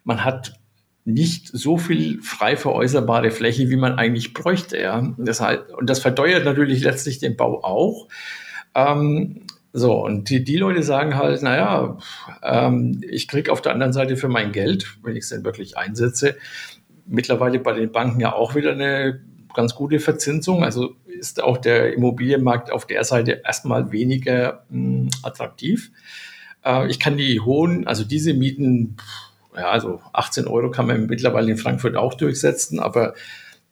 man 0.04 0.24
hat 0.24 0.58
nicht 1.04 1.48
so 1.48 1.78
viel 1.78 2.20
frei 2.22 2.56
veräußerbare 2.56 3.30
Fläche, 3.30 3.70
wie 3.70 3.76
man 3.76 3.98
eigentlich 3.98 4.34
bräuchte. 4.34 4.78
Ja. 4.78 5.14
Das 5.16 5.40
heißt, 5.40 5.70
und 5.76 5.88
das 5.88 6.00
verteuert 6.00 6.44
natürlich 6.44 6.82
letztlich 6.82 7.18
den 7.18 7.36
Bau 7.36 7.64
auch. 7.64 8.08
Ähm, 8.74 9.46
so, 9.72 10.04
und 10.04 10.28
die, 10.28 10.44
die 10.44 10.56
Leute 10.56 10.82
sagen 10.82 11.16
halt, 11.16 11.42
naja, 11.42 11.98
ähm, 12.42 13.00
ich 13.08 13.28
kriege 13.28 13.52
auf 13.52 13.62
der 13.62 13.72
anderen 13.72 13.92
Seite 13.92 14.16
für 14.16 14.28
mein 14.28 14.52
Geld, 14.52 14.98
wenn 15.02 15.16
ich 15.16 15.24
es 15.24 15.30
denn 15.30 15.44
wirklich 15.44 15.78
einsetze, 15.78 16.36
mittlerweile 17.06 17.58
bei 17.58 17.72
den 17.72 17.92
Banken 17.92 18.20
ja 18.20 18.34
auch 18.34 18.54
wieder 18.54 18.72
eine 18.72 19.20
ganz 19.54 19.74
gute 19.74 20.00
Verzinsung. 20.00 20.62
Also 20.62 20.94
ist 21.18 21.42
auch 21.42 21.58
der 21.58 21.92
Immobilienmarkt 21.92 22.70
auf 22.70 22.86
der 22.86 23.04
Seite 23.04 23.42
erstmal 23.44 23.92
weniger 23.92 24.64
mh, 24.70 24.78
hm, 24.78 25.08
attraktiv. 25.22 25.90
Äh, 26.64 26.88
ich 26.88 26.98
kann 26.98 27.16
die 27.16 27.40
hohen, 27.40 27.86
also 27.86 28.04
diese 28.04 28.34
Mieten, 28.34 28.96
ja, 29.56 29.70
also 29.70 30.00
18 30.12 30.46
Euro 30.46 30.70
kann 30.70 30.86
man 30.86 31.06
mittlerweile 31.06 31.50
in 31.50 31.58
Frankfurt 31.58 31.96
auch 31.96 32.14
durchsetzen, 32.14 32.80
aber 32.80 33.14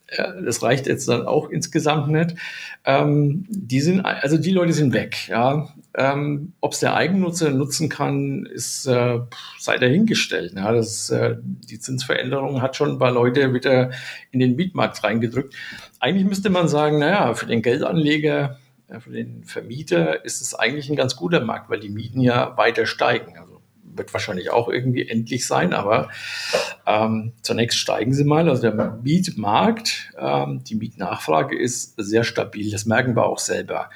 das 0.08 0.62
reicht 0.62 0.86
jetzt 0.86 1.08
dann 1.08 1.26
auch 1.26 1.50
insgesamt 1.50 2.08
nicht. 2.08 2.36
Ähm, 2.84 3.44
die 3.48 3.80
sind, 3.80 4.02
also 4.02 4.38
die 4.38 4.52
Leute 4.52 4.72
sind 4.72 4.92
weg, 4.92 5.28
ja. 5.28 5.68
Ähm, 5.94 6.52
Ob 6.60 6.72
es 6.72 6.80
der 6.80 6.94
Eigennutzer 6.94 7.50
nutzen 7.50 7.88
kann, 7.88 8.46
ist 8.46 8.86
äh, 8.86 9.18
sei 9.58 9.78
dahingestellt. 9.78 10.52
Ja. 10.54 10.72
Das, 10.72 11.10
äh, 11.10 11.36
die 11.42 11.80
Zinsveränderung 11.80 12.62
hat 12.62 12.76
schon 12.76 12.92
ein 12.92 12.98
paar 12.98 13.10
Leute 13.10 13.52
wieder 13.52 13.90
in 14.30 14.38
den 14.38 14.54
Mietmarkt 14.56 15.02
reingedrückt. 15.02 15.54
Eigentlich 15.98 16.26
müsste 16.26 16.50
man 16.50 16.68
sagen, 16.68 16.98
naja, 16.98 17.34
für 17.34 17.46
den 17.46 17.62
Geldanleger 17.62 18.58
für 19.00 19.10
den 19.10 19.42
Vermieter 19.42 20.24
ist 20.24 20.40
es 20.40 20.54
eigentlich 20.54 20.88
ein 20.88 20.94
ganz 20.94 21.16
guter 21.16 21.40
Markt, 21.40 21.68
weil 21.68 21.80
die 21.80 21.88
Mieten 21.88 22.20
ja 22.20 22.56
weiter 22.56 22.86
steigen. 22.86 23.36
Also 23.36 23.55
wird 23.96 24.12
wahrscheinlich 24.12 24.50
auch 24.50 24.68
irgendwie 24.68 25.08
endlich 25.08 25.46
sein, 25.46 25.72
aber 25.72 26.08
ähm, 26.86 27.32
zunächst 27.42 27.78
steigen 27.78 28.12
sie 28.12 28.24
mal. 28.24 28.48
Also 28.48 28.62
der 28.62 28.98
Mietmarkt, 29.02 30.12
ähm, 30.18 30.62
die 30.64 30.74
Mietnachfrage 30.74 31.58
ist 31.58 31.94
sehr 31.96 32.24
stabil. 32.24 32.70
Das 32.70 32.86
merken 32.86 33.16
wir 33.16 33.26
auch 33.26 33.38
selber. 33.38 33.90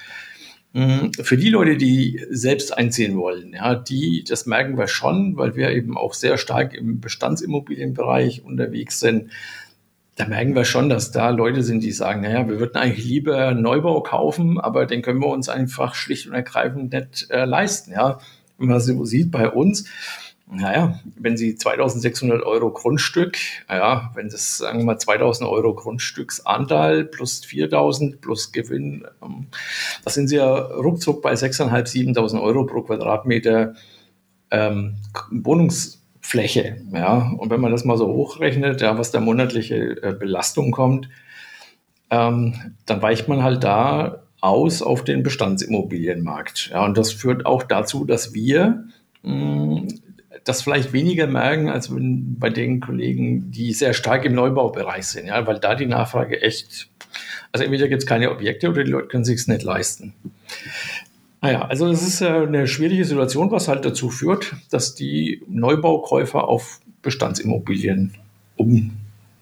Mhm. 0.72 1.12
Für 1.14 1.36
die 1.36 1.50
Leute, 1.50 1.76
die 1.76 2.24
selbst 2.30 2.76
einziehen 2.76 3.16
wollen, 3.16 3.52
ja, 3.54 3.74
die, 3.74 4.24
das 4.28 4.46
merken 4.46 4.78
wir 4.78 4.86
schon, 4.86 5.36
weil 5.36 5.56
wir 5.56 5.70
eben 5.70 5.96
auch 5.96 6.14
sehr 6.14 6.38
stark 6.38 6.74
im 6.74 7.00
Bestandsimmobilienbereich 7.00 8.44
unterwegs 8.44 9.00
sind 9.00 9.30
da 10.20 10.26
merken 10.26 10.54
wir 10.54 10.66
schon, 10.66 10.90
dass 10.90 11.12
da 11.12 11.30
Leute 11.30 11.62
sind, 11.62 11.82
die 11.82 11.92
sagen, 11.92 12.20
naja, 12.20 12.46
wir 12.46 12.60
würden 12.60 12.76
eigentlich 12.76 13.06
lieber 13.06 13.54
Neubau 13.54 14.02
kaufen, 14.02 14.60
aber 14.60 14.84
den 14.84 15.00
können 15.00 15.20
wir 15.20 15.28
uns 15.28 15.48
einfach 15.48 15.94
schlicht 15.94 16.26
und 16.26 16.34
ergreifend 16.34 16.92
nicht 16.92 17.30
äh, 17.30 17.46
leisten. 17.46 17.92
Ja, 17.92 18.20
wenn 18.61 18.68
man 18.68 18.81
so 18.81 19.05
sieht 19.05 19.31
bei 19.31 19.49
uns, 19.49 19.87
naja, 20.53 20.99
wenn 21.16 21.37
Sie 21.37 21.55
2600 21.55 22.42
Euro 22.42 22.73
Grundstück, 22.73 23.38
ja, 23.68 24.11
wenn 24.14 24.29
das, 24.29 24.59
sagen 24.59 24.79
wir 24.79 24.85
mal, 24.85 24.99
2000 24.99 25.49
Euro 25.49 25.75
Grundstücksanteil 25.75 27.05
plus 27.05 27.44
4000 27.44 28.20
plus 28.20 28.51
Gewinn, 28.51 29.05
ähm, 29.23 29.46
da 30.05 30.11
sind 30.11 30.27
Sie 30.29 30.37
ja 30.37 30.53
ruckzuck 30.57 31.23
bei 31.23 31.35
6.500, 31.35 31.87
7000 31.87 32.42
Euro 32.42 32.66
pro 32.66 32.83
Quadratmeter 32.83 33.75
ähm, 34.51 34.96
Wohnungs 35.31 36.03
Fläche. 36.20 36.81
Ja? 36.92 37.33
Und 37.38 37.51
wenn 37.51 37.61
man 37.61 37.73
das 37.73 37.85
mal 37.85 37.96
so 37.96 38.09
hochrechnet, 38.09 38.81
ja, 38.81 38.99
was 38.99 39.11
da 39.11 39.20
monatliche 39.20 40.03
äh, 40.03 40.12
Belastung 40.12 40.73
kommt, 40.73 41.09
ähm, 42.11 42.75
dann 42.87 43.03
weicht 43.03 43.29
man 43.29 43.42
halt 43.42 43.62
da 43.62 44.25
aus 44.40 44.83
auf 44.83 45.05
den 45.05 45.22
Bestandsimmobilienmarkt. 45.22 46.70
Ja, 46.72 46.85
und 46.85 46.96
das 46.96 47.12
führt 47.12 47.46
auch 47.46 47.62
dazu, 47.62 48.05
dass 48.05 48.35
wir 48.35 48.85
mh, 49.22 49.33
hm, 49.33 49.88
das 50.44 50.62
vielleicht 50.62 50.92
weniger 50.92 51.26
merken 51.26 51.68
als 51.68 51.90
bei 51.92 52.50
den 52.50 52.81
Kollegen, 52.81 53.50
die 53.50 53.72
sehr 53.72 53.92
stark 53.92 54.24
im 54.24 54.35
Neubaubereich 54.35 55.07
sind, 55.07 55.26
ja, 55.26 55.46
weil 55.46 55.59
da 55.59 55.74
die 55.74 55.87
Nachfrage 55.87 56.40
echt, 56.40 56.88
also 57.53 57.64
entweder 57.64 57.88
gibt 57.88 58.03
es 58.03 58.09
keine 58.09 58.31
Objekte 58.31 58.70
oder 58.70 58.85
die 58.85 58.90
Leute 58.90 59.09
können 59.09 59.24
sich 59.24 59.40
es 59.40 59.48
nicht 59.48 59.62
leisten. 59.62 60.14
Naja, 61.42 61.62
also 61.62 61.88
es 61.88 62.03
ist 62.03 62.22
eine 62.22 62.66
schwierige 62.66 63.05
Situation, 63.05 63.50
was 63.50 63.68
halt 63.68 63.85
dazu 63.85 64.11
führt, 64.11 64.55
dass 64.70 64.94
die 64.94 65.42
Neubaukäufer 65.48 66.46
auf 66.46 66.81
Bestandsimmobilien 67.03 68.14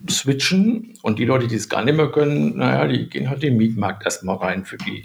umswitchen 0.01 0.95
und 1.03 1.19
die 1.19 1.25
Leute, 1.25 1.49
die 1.49 1.57
es 1.57 1.69
gar 1.69 1.85
nicht 1.85 1.97
mehr 1.97 2.11
können, 2.11 2.57
naja, 2.57 2.87
die 2.87 3.09
gehen 3.09 3.29
halt 3.29 3.43
den 3.43 3.57
Mietmarkt 3.57 4.05
erstmal 4.05 4.37
rein 4.37 4.65
für 4.65 4.79
die 4.79 5.05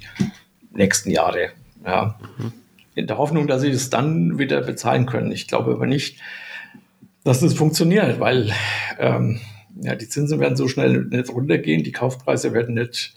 nächsten 0.71 1.09
Jahre. 1.09 1.49
Ja. 1.85 2.19
Mhm. 2.37 2.53
In 2.95 3.07
der 3.07 3.17
Hoffnung, 3.17 3.47
dass 3.47 3.61
sie 3.61 3.69
es 3.69 3.89
dann 3.89 4.37
wieder 4.37 4.61
bezahlen 4.61 5.05
können. 5.07 5.31
Ich 5.31 5.47
glaube 5.47 5.71
aber 5.71 5.87
nicht, 5.87 6.19
dass 7.23 7.39
das 7.39 7.53
funktioniert, 7.53 8.19
weil 8.19 8.51
ähm, 8.99 9.39
ja, 9.81 9.95
die 9.95 10.07
Zinsen 10.07 10.39
werden 10.39 10.55
so 10.55 10.67
schnell 10.67 11.05
nicht 11.05 11.29
runtergehen, 11.29 11.83
die 11.83 11.91
Kaufpreise 11.91 12.53
werden 12.53 12.75
nicht 12.75 13.15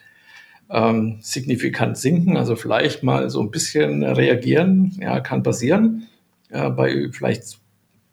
ähm, 0.71 1.19
signifikant 1.21 1.99
sinken, 1.99 2.37
also 2.37 2.57
vielleicht 2.57 3.03
mal 3.03 3.31
so 3.31 3.41
ein 3.41 3.51
bisschen 3.51 4.03
reagieren, 4.03 4.97
ja, 5.01 5.21
kann 5.21 5.43
passieren, 5.43 6.07
äh, 6.51 6.71
bei 6.71 7.09
vielleicht 7.13 7.59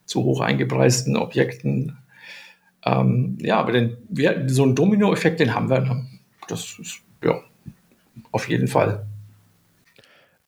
zu 0.06 0.24
hoch 0.24 0.42
eingepreisten 0.42 1.16
Objekten. 1.16 1.98
Ähm, 2.86 3.38
ja, 3.40 3.60
aber 3.60 3.72
den, 3.72 3.98
wir, 4.10 4.44
so 4.48 4.64
einen 4.64 4.76
Dominoeffekt, 4.76 5.40
den 5.40 5.54
haben 5.54 5.70
wir. 5.70 5.82
Ne? 5.82 6.06
Das 6.48 6.78
ist, 6.80 7.02
ja, 7.24 7.42
auf 8.32 8.50
jeden 8.50 8.68
Fall. 8.68 9.06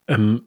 Ähm, 0.08 0.42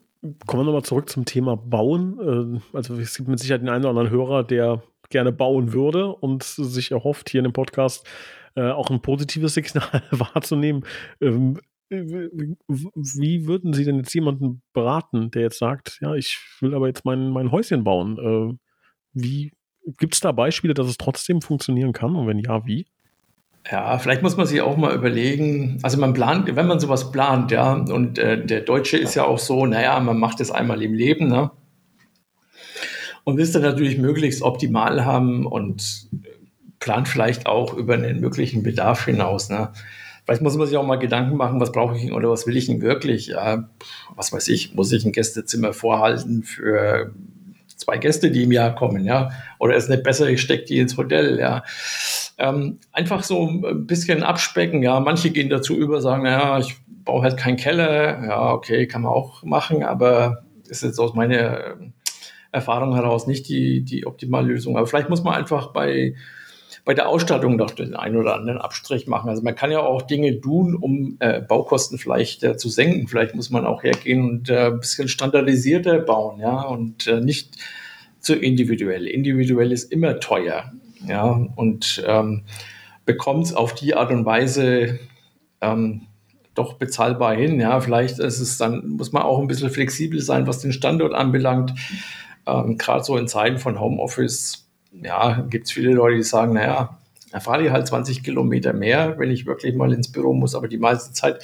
kommen 0.47 0.63
wir 0.63 0.65
nochmal 0.65 0.85
zurück 0.85 1.09
zum 1.09 1.25
Thema 1.25 1.57
Bauen. 1.57 2.61
Äh, 2.73 2.77
also 2.77 2.97
es 2.99 3.17
gibt 3.17 3.29
mit 3.29 3.39
Sicherheit 3.39 3.63
den 3.63 3.69
einen 3.69 3.85
oder 3.85 3.91
anderen 3.91 4.11
Hörer, 4.11 4.45
der 4.45 4.83
gerne 5.11 5.33
bauen 5.33 5.73
würde 5.73 6.09
und 6.09 6.43
sich 6.43 6.91
erhofft, 6.91 7.31
hier 7.31 7.39
in 7.41 7.45
dem 7.45 7.53
Podcast 7.53 8.07
äh, 8.55 8.71
auch 8.71 8.91
ein 8.91 9.01
positives 9.01 9.55
Signal 9.55 10.03
wahrzunehmen. 10.11 10.85
Ähm, 11.21 11.59
wie 11.91 13.47
würden 13.47 13.73
Sie 13.73 13.85
denn 13.87 13.97
jetzt 13.97 14.13
jemanden 14.13 14.61
beraten, 14.75 15.31
der 15.31 15.43
jetzt 15.43 15.59
sagt, 15.59 15.99
ja, 16.03 16.15
ich 16.15 16.39
will 16.61 16.75
aber 16.75 16.87
jetzt 16.87 17.07
mein, 17.07 17.31
mein 17.31 17.51
Häuschen 17.51 17.83
bauen? 17.83 18.19
Äh, 18.19 18.59
wie 19.15 19.53
gibt 19.99 20.15
es 20.15 20.21
da 20.21 20.33
Beispiele, 20.33 20.75
dass 20.75 20.87
es 20.87 20.99
trotzdem 20.99 21.41
funktionieren 21.41 21.93
kann? 21.93 22.15
Und 22.15 22.27
wenn 22.27 22.39
ja, 22.39 22.67
wie? 22.67 22.87
Ja, 23.71 23.99
vielleicht 23.99 24.23
muss 24.23 24.37
man 24.37 24.47
sich 24.47 24.61
auch 24.63 24.77
mal 24.77 24.95
überlegen, 24.95 25.79
also 25.83 25.99
man 25.99 26.15
plant, 26.15 26.55
wenn 26.55 26.67
man 26.67 26.81
sowas 26.81 27.13
plant, 27.13 27.51
ja, 27.51 27.75
und 27.75 28.19
äh, 28.19 28.45
der 28.45 28.61
Deutsche 28.63 28.97
ist 28.97 29.15
ja 29.15 29.25
auch 29.25 29.39
so, 29.39 29.67
naja, 29.67 30.01
man 30.01 30.19
macht 30.19 30.41
es 30.41 30.51
einmal 30.51 30.83
im 30.83 30.95
Leben, 30.95 31.29
ne? 31.29 31.51
Und 33.25 33.37
will 33.37 33.45
es 33.45 33.53
dann 33.53 33.63
natürlich 33.63 33.99
möglichst 33.99 34.41
optimal 34.41 35.05
haben 35.05 35.45
und 35.45 36.09
plant 36.79 37.09
vielleicht 37.09 37.47
auch 37.47 37.75
über 37.75 37.95
einen 37.95 38.21
möglichen 38.21 38.63
Bedarf 38.63 39.05
hinaus, 39.05 39.51
ne? 39.51 39.71
Vielleicht 40.25 40.43
muss 40.43 40.57
man 40.57 40.67
sich 40.67 40.77
auch 40.77 40.87
mal 40.87 40.97
Gedanken 40.97 41.37
machen, 41.37 41.61
was 41.61 41.73
brauche 41.73 41.97
ich 41.97 42.13
oder 42.13 42.31
was 42.31 42.47
will 42.47 42.57
ich 42.57 42.67
denn 42.67 42.83
wirklich? 42.83 43.29
Ja, 43.29 43.71
was 44.15 44.33
weiß 44.33 44.49
ich, 44.49 44.75
muss 44.75 44.93
ich 44.93 45.05
ein 45.05 45.13
Gästezimmer 45.13 45.73
vorhalten 45.73 46.43
für 46.43 47.15
zwei 47.79 47.97
Gäste, 47.97 48.31
die 48.31 48.43
im 48.43 48.53
Jahr 48.53 48.75
kommen, 48.75 49.05
ja? 49.05 49.31
Oder 49.59 49.77
ist 49.77 49.89
nicht 49.89 50.03
besser, 50.03 50.29
ich 50.29 50.43
stecke 50.43 50.67
die 50.67 50.81
ins 50.81 50.97
Hotel, 50.97 51.39
ja? 51.39 51.65
Ähm, 52.37 52.79
einfach 52.93 53.23
so 53.23 53.49
ein 53.49 53.87
bisschen 53.87 54.23
abspecken, 54.23 54.83
ja. 54.83 55.01
Manche 55.01 55.31
gehen 55.31 55.49
dazu 55.49 55.75
über, 55.77 56.01
sagen, 56.01 56.25
naja, 56.25 56.59
ich 56.59 56.77
baue 56.87 57.23
halt 57.23 57.39
keinen 57.39 57.57
Keller, 57.57 58.25
ja, 58.27 58.53
okay, 58.53 58.87
kann 58.87 59.03
man 59.03 59.13
auch 59.13 59.43
machen, 59.43 59.83
aber 59.83 60.43
ist 60.69 60.83
jetzt 60.83 60.99
aus 60.99 61.15
meiner 61.15 61.77
Erfahrung 62.53 62.95
heraus 62.95 63.27
nicht 63.27 63.49
die, 63.49 63.83
die 63.83 64.07
optimale 64.07 64.49
Lösung. 64.49 64.77
Aber 64.77 64.87
vielleicht 64.87 65.09
muss 65.09 65.23
man 65.23 65.35
einfach 65.35 65.73
bei 65.73 66.15
bei 66.89 66.95
der 66.95 67.07
Ausstattung 67.07 67.59
doch 67.59 67.73
den 67.73 67.95
einen 67.95 68.17
oder 68.17 68.35
anderen 68.35 68.59
Abstrich 68.59 69.07
machen. 69.07 69.29
Also 69.29 69.43
man 69.43 69.55
kann 69.55 69.71
ja 69.71 69.81
auch 69.81 70.01
Dinge 70.01 70.41
tun, 70.41 70.75
um 70.75 71.19
äh, 71.19 71.43
Baukosten 71.43 71.99
vielleicht 71.99 72.43
äh, 72.43 72.57
zu 72.57 72.71
senken. 72.71 73.09
Vielleicht 73.09 73.35
muss 73.35 73.51
man 73.51 73.67
auch 73.67 73.83
hergehen 73.83 74.27
und 74.27 74.49
äh, 74.49 74.69
ein 74.69 74.81
bisschen 74.81 75.07
standardisierter 75.07 75.99
bauen, 75.99 76.41
ja, 76.41 76.63
und 76.63 77.07
äh, 77.07 77.21
nicht 77.21 77.59
zu 78.21 78.35
individuell. 78.37 79.07
Individuell 79.07 79.71
ist 79.71 79.93
immer 79.93 80.19
teuer, 80.19 80.73
ja, 81.07 81.29
und 81.57 82.03
ähm, 82.07 82.45
bekommt 83.05 83.45
es 83.45 83.53
auf 83.53 83.75
die 83.75 83.95
Art 83.95 84.11
und 84.11 84.25
Weise 84.25 84.99
ähm, 85.61 86.07
doch 86.55 86.79
bezahlbar 86.79 87.35
hin. 87.35 87.61
Ja, 87.61 87.83
vielleicht 87.83 88.19
ist 88.19 88.41
es 88.41 88.57
dann, 88.57 88.97
muss 88.97 89.13
man 89.13 89.25
auch 89.25 89.41
ein 89.41 89.47
bisschen 89.47 89.69
flexibel 89.69 90.23
sein, 90.23 90.47
was 90.47 90.61
den 90.61 90.73
Standort 90.73 91.13
anbelangt. 91.13 91.75
Ähm, 92.47 92.79
Gerade 92.79 93.05
so 93.05 93.19
in 93.19 93.29
Zeiten 93.29 93.59
von 93.59 93.79
Homeoffice 93.79 94.68
ja, 94.93 95.47
gibt 95.49 95.67
es 95.67 95.73
viele 95.73 95.93
Leute, 95.93 96.17
die 96.17 96.23
sagen, 96.23 96.55
naja, 96.55 96.99
da 97.31 97.41
fahre 97.41 97.65
ich 97.65 97.71
halt 97.71 97.87
20 97.87 98.23
Kilometer 98.23 98.73
mehr, 98.73 99.19
wenn 99.19 99.31
ich 99.31 99.47
wirklich 99.47 99.75
mal 99.75 99.93
ins 99.93 100.11
Büro 100.11 100.33
muss, 100.33 100.55
aber 100.55 100.69
die 100.69 100.79
meiste 100.79 101.13
Zeit 101.13 101.43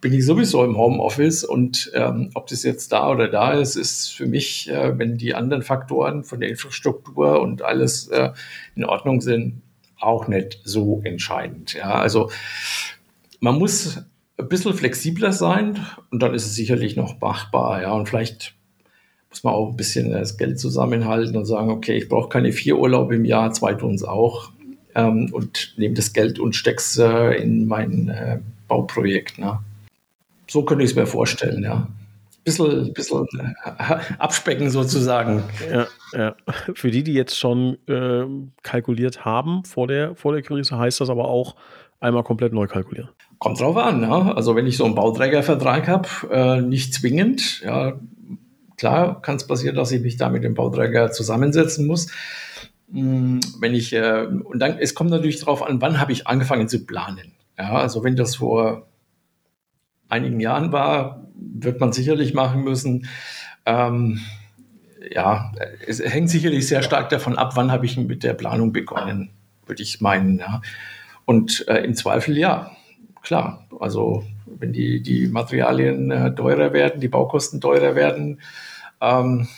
bin 0.00 0.12
ich 0.12 0.26
sowieso 0.26 0.64
im 0.64 0.76
Homeoffice 0.76 1.44
und 1.44 1.90
ähm, 1.94 2.30
ob 2.34 2.48
das 2.48 2.64
jetzt 2.64 2.90
da 2.92 3.08
oder 3.08 3.28
da 3.28 3.52
ist, 3.52 3.76
ist 3.76 4.12
für 4.12 4.26
mich, 4.26 4.68
äh, 4.68 4.98
wenn 4.98 5.16
die 5.16 5.34
anderen 5.34 5.62
Faktoren 5.62 6.24
von 6.24 6.40
der 6.40 6.48
Infrastruktur 6.50 7.40
und 7.40 7.62
alles 7.62 8.08
äh, 8.08 8.32
in 8.74 8.84
Ordnung 8.84 9.20
sind, 9.20 9.62
auch 10.00 10.26
nicht 10.26 10.60
so 10.64 11.00
entscheidend. 11.04 11.74
Ja, 11.74 11.94
also 11.94 12.30
man 13.38 13.58
muss 13.58 14.02
ein 14.38 14.48
bisschen 14.48 14.74
flexibler 14.74 15.32
sein 15.32 15.78
und 16.10 16.20
dann 16.20 16.34
ist 16.34 16.46
es 16.46 16.56
sicherlich 16.56 16.96
noch 16.96 17.20
machbar. 17.20 17.80
Ja, 17.82 17.92
und 17.92 18.08
vielleicht 18.08 18.54
muss 19.32 19.44
man 19.44 19.54
auch 19.54 19.70
ein 19.70 19.76
bisschen 19.76 20.12
das 20.12 20.36
Geld 20.36 20.60
zusammenhalten 20.60 21.34
und 21.38 21.46
sagen, 21.46 21.70
okay, 21.70 21.96
ich 21.96 22.06
brauche 22.06 22.28
keine 22.28 22.52
vier 22.52 22.78
Urlaube 22.78 23.14
im 23.14 23.24
Jahr, 23.24 23.50
zwei 23.54 23.72
tun 23.72 23.94
es 23.94 24.04
auch 24.04 24.50
ähm, 24.94 25.30
und 25.32 25.72
nehme 25.78 25.94
das 25.94 26.12
Geld 26.12 26.38
und 26.38 26.54
stecke 26.54 26.76
es 26.76 26.98
äh, 26.98 27.42
in 27.42 27.66
mein 27.66 28.10
äh, 28.10 28.40
Bauprojekt. 28.68 29.38
Ne? 29.38 29.58
So 30.50 30.64
könnte 30.64 30.84
ich 30.84 30.90
es 30.90 30.96
mir 30.96 31.06
vorstellen, 31.06 31.62
ja. 31.62 31.88
Bisschen, 32.44 32.92
bisschen 32.92 33.26
äh, 33.38 33.78
abspecken 34.18 34.68
sozusagen. 34.68 35.44
Ja, 35.72 35.86
ja. 36.12 36.34
Für 36.74 36.90
die, 36.90 37.02
die 37.02 37.14
jetzt 37.14 37.38
schon 37.38 37.78
äh, 37.88 38.26
kalkuliert 38.62 39.24
haben 39.24 39.64
vor 39.64 39.86
der, 39.86 40.14
vor 40.14 40.34
der 40.34 40.42
Krise, 40.42 40.76
heißt 40.76 41.00
das 41.00 41.08
aber 41.08 41.28
auch 41.28 41.56
einmal 42.00 42.22
komplett 42.22 42.52
neu 42.52 42.66
kalkulieren. 42.66 43.08
Kommt 43.38 43.60
drauf 43.60 43.78
an, 43.78 44.02
ja. 44.02 44.34
Also 44.34 44.56
wenn 44.56 44.66
ich 44.66 44.76
so 44.76 44.84
einen 44.84 44.94
Bauträgervertrag 44.94 45.88
habe, 45.88 46.08
äh, 46.30 46.60
nicht 46.60 46.92
zwingend, 46.92 47.62
ja, 47.64 47.94
Klar 48.82 49.22
kann 49.22 49.36
es 49.36 49.46
passieren, 49.46 49.76
dass 49.76 49.92
ich 49.92 50.02
mich 50.02 50.16
da 50.16 50.28
mit 50.28 50.42
dem 50.42 50.54
Bauträger 50.54 51.12
zusammensetzen 51.12 51.86
muss. 51.86 52.10
Hm, 52.92 53.38
wenn 53.60 53.74
ich, 53.74 53.92
äh, 53.92 54.26
und 54.26 54.58
dann, 54.58 54.76
es 54.76 54.96
kommt 54.96 55.10
natürlich 55.10 55.38
darauf 55.38 55.62
an, 55.62 55.80
wann 55.80 56.00
habe 56.00 56.10
ich 56.10 56.26
angefangen 56.26 56.66
zu 56.66 56.84
planen. 56.84 57.30
Ja, 57.56 57.74
also 57.74 58.02
wenn 58.02 58.16
das 58.16 58.34
vor 58.34 58.88
einigen 60.08 60.40
Jahren 60.40 60.72
war, 60.72 61.28
wird 61.36 61.78
man 61.78 61.92
sicherlich 61.92 62.34
machen 62.34 62.64
müssen. 62.64 63.06
Ähm, 63.66 64.18
ja, 65.14 65.52
es 65.86 66.00
hängt 66.00 66.28
sicherlich 66.28 66.66
sehr 66.66 66.82
stark 66.82 67.08
davon 67.08 67.38
ab, 67.38 67.52
wann 67.54 67.70
habe 67.70 67.86
ich 67.86 67.96
mit 67.96 68.24
der 68.24 68.34
Planung 68.34 68.72
begonnen, 68.72 69.30
würde 69.64 69.84
ich 69.84 70.00
meinen. 70.00 70.38
Ja. 70.40 70.60
Und 71.24 71.68
äh, 71.68 71.84
im 71.84 71.94
Zweifel 71.94 72.36
ja, 72.36 72.72
klar. 73.22 73.64
Also 73.78 74.24
wenn 74.58 74.72
die, 74.72 75.04
die 75.04 75.28
Materialien 75.28 76.10
äh, 76.10 76.34
teurer 76.34 76.72
werden, 76.72 77.00
die 77.00 77.06
Baukosten 77.06 77.60
teurer 77.60 77.94
werden, 77.94 78.40
ähm, 79.02 79.48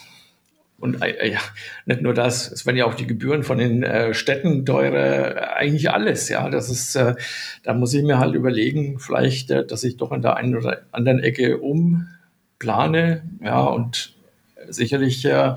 und 0.80 1.02
äh, 1.02 1.30
ja, 1.30 1.40
nicht 1.87 2.02
nur 2.02 2.14
das, 2.14 2.50
es 2.50 2.66
werden 2.66 2.76
ja 2.76 2.85
auch 2.85 2.94
die 2.94 3.07
Gebühren 3.07 3.42
von 3.42 3.59
den 3.59 3.83
äh, 3.83 4.12
Städten 4.12 4.66
teurer, 4.66 5.37
äh, 5.37 5.40
eigentlich 5.54 5.90
alles, 5.90 6.28
ja. 6.28 6.50
Das 6.50 6.68
ist, 6.68 6.96
äh, 6.96 7.14
da 7.62 7.74
muss 7.74 7.94
ich 7.94 8.02
mir 8.02 8.18
halt 8.18 8.35
überlegen, 8.35 8.98
vielleicht, 8.98 9.50
äh, 9.50 9.66
dass 9.66 9.85
ich 9.85 9.96
doch 9.96 10.11
an 10.12 10.22
der 10.22 10.37
einen 10.37 10.57
oder 10.57 10.83
anderen 10.92 11.20
Ecke 11.20 11.59
umplane, 11.59 13.22
ja, 13.42 13.61
und 13.61 14.14
sicherlich 14.68 15.24
äh, 15.24 15.54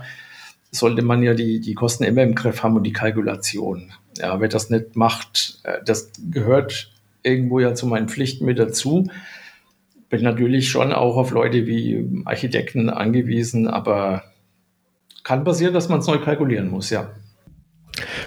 sollte 0.71 1.01
man 1.01 1.23
ja 1.23 1.33
die, 1.33 1.59
die 1.59 1.73
Kosten 1.73 2.03
immer 2.03 2.23
im 2.23 2.35
Griff 2.35 2.63
haben 2.63 2.75
und 2.75 2.83
die 2.83 2.93
Kalkulation. 2.93 3.91
Ja, 4.17 4.39
wer 4.39 4.49
das 4.49 4.69
nicht 4.69 4.95
macht, 4.95 5.59
äh, 5.63 5.79
das 5.85 6.11
gehört 6.29 6.91
irgendwo 7.23 7.59
ja 7.59 7.73
zu 7.73 7.87
meinen 7.87 8.07
Pflichten 8.07 8.45
mit 8.45 8.59
dazu 8.59 9.09
bin 10.09 10.23
natürlich 10.23 10.69
schon 10.69 10.93
auch 10.93 11.17
auf 11.17 11.31
Leute 11.31 11.65
wie 11.67 12.23
Architekten 12.25 12.89
angewiesen, 12.89 13.67
aber 13.67 14.23
kann 15.23 15.43
passieren, 15.43 15.73
dass 15.73 15.89
man 15.89 15.99
es 15.99 16.07
neu 16.07 16.19
kalkulieren 16.19 16.69
muss, 16.69 16.89
ja. 16.89 17.11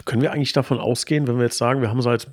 Können 0.04 0.22
wir 0.22 0.32
eigentlich 0.32 0.52
davon 0.52 0.78
ausgehen, 0.78 1.26
wenn 1.26 1.36
wir 1.36 1.44
jetzt 1.44 1.58
sagen, 1.58 1.80
wir 1.80 1.88
haben 1.90 2.02
seit 2.02 2.28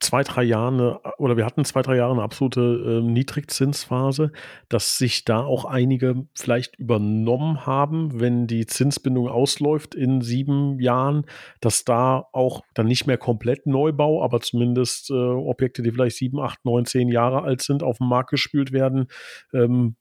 zwei, 0.00 0.22
drei 0.22 0.42
Jahren 0.42 0.74
eine, 0.74 1.00
oder 1.18 1.36
wir 1.36 1.44
hatten 1.44 1.64
zwei, 1.64 1.82
drei 1.82 1.96
Jahre 1.96 2.12
eine 2.12 2.22
absolute 2.22 2.60
äh, 2.60 3.00
Niedrigzinsphase, 3.02 4.32
dass 4.68 4.98
sich 4.98 5.24
da 5.24 5.44
auch 5.44 5.64
einige 5.64 6.26
vielleicht 6.34 6.76
übernommen 6.76 7.66
haben, 7.66 8.20
wenn 8.20 8.46
die 8.46 8.66
Zinsbindung 8.66 9.28
ausläuft 9.28 9.94
in 9.94 10.20
sieben 10.20 10.80
Jahren, 10.80 11.26
dass 11.60 11.84
da 11.84 12.26
auch 12.32 12.62
dann 12.74 12.86
nicht 12.86 13.06
mehr 13.06 13.18
komplett 13.18 13.66
Neubau, 13.66 14.22
aber 14.22 14.40
zumindest 14.40 15.10
äh, 15.10 15.14
Objekte, 15.14 15.82
die 15.82 15.90
vielleicht 15.90 16.16
sieben, 16.16 16.40
acht, 16.40 16.64
neun, 16.64 16.86
zehn 16.86 17.08
Jahre 17.08 17.42
alt 17.42 17.62
sind, 17.62 17.82
auf 17.82 17.98
den 17.98 18.08
Markt 18.08 18.30
gespült 18.30 18.72
werden. 18.72 19.08
Ähm, 19.52 19.96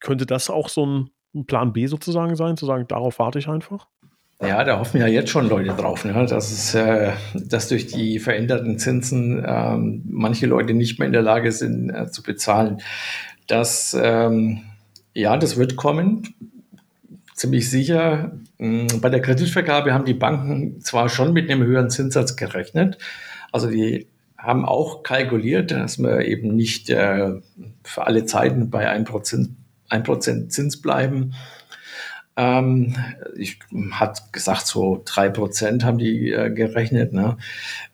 könnte 0.00 0.26
das 0.26 0.50
auch 0.50 0.68
so 0.68 0.84
ein 0.86 1.10
Plan 1.46 1.72
B 1.72 1.86
sozusagen 1.86 2.36
sein, 2.36 2.56
zu 2.56 2.66
sagen, 2.66 2.86
darauf 2.88 3.18
warte 3.18 3.38
ich 3.38 3.48
einfach? 3.48 3.88
Ja, 4.42 4.64
da 4.64 4.80
hoffen 4.80 5.00
ja 5.00 5.06
jetzt 5.06 5.30
schon 5.30 5.48
Leute 5.48 5.70
drauf, 5.70 6.04
ne? 6.04 6.26
dass, 6.26 6.50
es, 6.50 6.74
äh, 6.74 7.12
dass 7.34 7.68
durch 7.68 7.86
die 7.86 8.18
veränderten 8.18 8.76
Zinsen 8.76 9.44
ähm, 9.46 10.02
manche 10.08 10.46
Leute 10.46 10.74
nicht 10.74 10.98
mehr 10.98 11.06
in 11.06 11.12
der 11.12 11.22
Lage 11.22 11.52
sind 11.52 11.90
äh, 11.90 12.10
zu 12.10 12.24
bezahlen. 12.24 12.82
Das, 13.46 13.96
ähm, 14.00 14.62
ja, 15.14 15.36
das 15.36 15.56
wird 15.56 15.76
kommen, 15.76 16.34
ziemlich 17.34 17.70
sicher. 17.70 18.32
Ähm, 18.58 18.88
bei 19.00 19.10
der 19.10 19.22
Kreditvergabe 19.22 19.94
haben 19.94 20.06
die 20.06 20.14
Banken 20.14 20.80
zwar 20.80 21.08
schon 21.08 21.32
mit 21.32 21.48
einem 21.48 21.62
höheren 21.62 21.90
Zinssatz 21.90 22.34
gerechnet, 22.34 22.98
also 23.52 23.70
die 23.70 24.08
haben 24.36 24.64
auch 24.64 25.04
kalkuliert, 25.04 25.70
dass 25.70 25.98
wir 26.00 26.22
eben 26.22 26.56
nicht 26.56 26.90
äh, 26.90 27.34
für 27.84 28.06
alle 28.06 28.24
Zeiten 28.24 28.70
bei 28.70 28.92
1%, 28.92 29.50
1 29.88 30.52
Zins 30.52 30.80
bleiben 30.80 31.34
ähm, 32.36 32.94
ich 33.36 33.58
hat 33.92 34.32
gesagt, 34.32 34.66
so 34.66 35.02
drei 35.04 35.28
Prozent 35.28 35.84
haben 35.84 35.98
die 35.98 36.32
äh, 36.32 36.50
gerechnet. 36.50 37.12
Ne? 37.12 37.36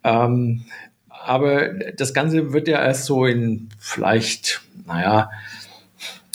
Ähm, 0.05 0.65
aber 1.09 1.69
das 1.97 2.15
Ganze 2.15 2.53
wird 2.53 2.69
ja 2.69 2.83
erst 2.83 3.05
so 3.05 3.27
in 3.27 3.69
vielleicht, 3.79 4.63
naja, 4.87 5.31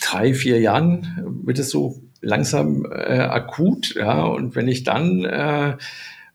drei, 0.01 0.33
vier 0.33 0.59
Jahren 0.59 1.41
wird 1.43 1.59
es 1.59 1.69
so 1.69 2.01
langsam 2.21 2.85
äh, 2.85 3.19
akut. 3.19 3.95
Ja, 3.95 4.23
und 4.23 4.55
wenn 4.55 4.67
ich 4.67 4.83
dann, 4.83 5.23
äh, 5.25 5.77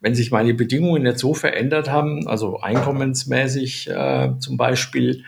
wenn 0.00 0.14
sich 0.14 0.30
meine 0.30 0.54
Bedingungen 0.54 1.02
nicht 1.02 1.18
so 1.18 1.34
verändert 1.34 1.90
haben, 1.90 2.26
also 2.26 2.60
einkommensmäßig 2.60 3.90
äh, 3.90 4.30
zum 4.38 4.56
Beispiel, 4.56 5.24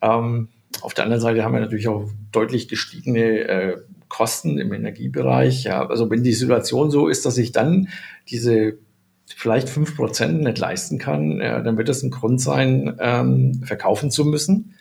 ähm, 0.00 0.48
auf 0.80 0.94
der 0.94 1.04
anderen 1.04 1.20
Seite 1.20 1.44
haben 1.44 1.54
wir 1.54 1.60
natürlich 1.60 1.88
auch 1.88 2.10
deutlich 2.32 2.68
gestiegene 2.68 3.20
äh, 3.22 3.76
Kosten 4.14 4.58
im 4.58 4.72
Energiebereich. 4.72 5.64
Ja, 5.64 5.88
also 5.88 6.08
wenn 6.08 6.22
die 6.22 6.32
Situation 6.32 6.92
so 6.92 7.08
ist, 7.08 7.26
dass 7.26 7.36
ich 7.36 7.50
dann 7.50 7.88
diese 8.28 8.78
vielleicht 9.26 9.68
fünf 9.68 9.96
Prozent 9.96 10.40
nicht 10.42 10.58
leisten 10.58 10.98
kann, 10.98 11.40
ja, 11.40 11.60
dann 11.60 11.76
wird 11.76 11.88
das 11.88 12.04
ein 12.04 12.12
Grund 12.12 12.40
sein, 12.40 12.96
ähm, 13.00 13.60
verkaufen 13.64 14.12
zu 14.12 14.24
müssen. 14.24 14.76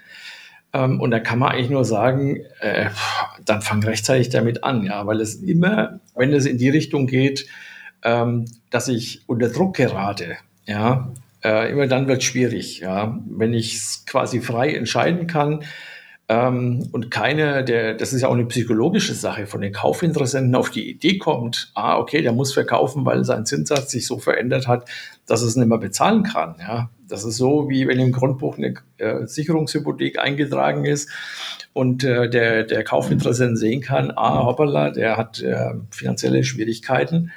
Ähm, 0.71 1.01
und 1.01 1.09
da 1.09 1.19
kann 1.19 1.39
man 1.39 1.51
eigentlich 1.51 1.71
nur 1.71 1.83
sagen, 1.83 2.41
äh, 2.59 2.91
dann 3.43 3.63
fang 3.63 3.83
rechtzeitig 3.83 4.29
damit 4.29 4.63
an, 4.63 4.83
ja, 4.83 5.07
weil 5.07 5.19
es 5.19 5.33
immer, 5.35 5.99
wenn 6.15 6.31
es 6.31 6.45
in 6.45 6.59
die 6.59 6.69
Richtung 6.69 7.07
geht, 7.07 7.47
ähm, 8.03 8.45
dass 8.69 8.87
ich 8.87 9.23
unter 9.25 9.49
Druck 9.49 9.75
gerate, 9.77 10.37
ja, 10.67 11.11
äh, 11.43 11.71
immer 11.71 11.87
dann 11.87 12.07
wird 12.07 12.19
es 12.19 12.25
schwierig, 12.25 12.81
ja. 12.81 13.19
Wenn 13.25 13.55
ich 13.55 13.77
es 13.77 14.05
quasi 14.05 14.41
frei 14.41 14.75
entscheiden 14.75 15.25
kann, 15.25 15.63
ähm, 16.29 16.87
und 16.93 17.11
keine, 17.11 17.65
der, 17.65 17.95
das 17.95 18.13
ist 18.13 18.21
ja 18.21 18.29
auch 18.29 18.33
eine 18.33 18.45
psychologische 18.45 19.13
Sache, 19.13 19.45
von 19.45 19.59
den 19.59 19.73
Kaufinteressenten 19.73 20.55
auf 20.55 20.69
die 20.69 20.89
Idee 20.89 21.17
kommt, 21.17 21.71
ah, 21.73 21.97
okay, 21.97 22.21
der 22.21 22.31
muss 22.31 22.53
verkaufen, 22.53 23.05
weil 23.05 23.25
sein 23.25 23.45
Zinssatz 23.45 23.91
sich 23.91 24.07
so 24.07 24.19
verändert 24.19 24.67
hat, 24.67 24.89
dass 25.25 25.41
es 25.41 25.57
nicht 25.57 25.67
mehr 25.67 25.77
bezahlen 25.77 26.23
kann. 26.23 26.55
Ja, 26.59 26.89
das 27.07 27.25
ist 27.25 27.37
so, 27.37 27.69
wie 27.69 27.87
wenn 27.87 27.99
im 27.99 28.13
Grundbuch 28.13 28.57
eine 28.57 28.75
äh, 28.97 29.25
Sicherungshypothek 29.25 30.17
eingetragen 30.17 30.85
ist 30.85 31.09
und 31.73 32.05
äh, 32.05 32.29
der, 32.29 32.63
der 32.63 32.85
Kaufinteressent 32.85 33.59
sehen 33.59 33.81
kann, 33.81 34.11
ah, 34.15 34.45
hoppala, 34.45 34.91
der 34.91 35.17
hat 35.17 35.41
äh, 35.41 35.73
finanzielle 35.91 36.45
Schwierigkeiten. 36.45 37.31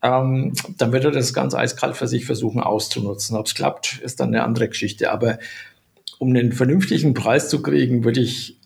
Ähm, 0.00 0.52
dann 0.78 0.92
wird 0.92 1.04
er 1.04 1.10
das 1.10 1.32
ganz 1.32 1.54
eiskalt 1.54 1.96
für 1.96 2.08
sich 2.08 2.24
versuchen 2.24 2.60
auszunutzen. 2.60 3.36
Ob 3.36 3.46
es 3.46 3.54
klappt, 3.54 3.98
ist 3.98 4.20
dann 4.20 4.28
eine 4.28 4.42
andere 4.42 4.68
Geschichte. 4.68 5.12
Aber 5.12 5.38
um 6.22 6.28
einen 6.28 6.52
vernünftigen 6.52 7.14
Preis 7.14 7.48
zu 7.48 7.62
kriegen, 7.62 8.04
würde 8.04 8.20
ich 8.20 8.56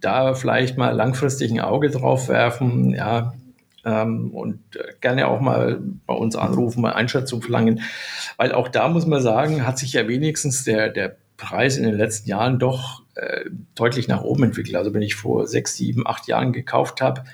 da 0.00 0.32
vielleicht 0.32 0.78
mal 0.78 0.96
langfristig 0.96 1.52
ein 1.52 1.60
Auge 1.60 1.90
drauf 1.90 2.28
werfen, 2.28 2.94
ja, 2.94 3.34
ähm, 3.84 4.30
und 4.30 4.60
gerne 5.02 5.26
auch 5.26 5.42
mal 5.42 5.82
bei 6.06 6.14
uns 6.14 6.36
anrufen, 6.36 6.80
mal 6.80 6.94
Einschätzung 6.94 7.42
verlangen, 7.42 7.82
weil 8.38 8.52
auch 8.52 8.68
da 8.68 8.88
muss 8.88 9.04
man 9.04 9.20
sagen, 9.20 9.66
hat 9.66 9.78
sich 9.78 9.92
ja 9.92 10.08
wenigstens 10.08 10.64
der, 10.64 10.88
der 10.88 11.16
Preis 11.36 11.76
in 11.76 11.84
den 11.84 11.98
letzten 11.98 12.30
Jahren 12.30 12.58
doch 12.58 13.02
äh, 13.14 13.44
deutlich 13.74 14.08
nach 14.08 14.22
oben 14.22 14.44
entwickelt. 14.44 14.76
Also 14.76 14.94
wenn 14.94 15.02
ich 15.02 15.16
vor 15.16 15.46
sechs, 15.46 15.76
sieben, 15.76 16.06
acht 16.06 16.28
Jahren 16.28 16.54
gekauft 16.54 17.02
habe, 17.02 17.24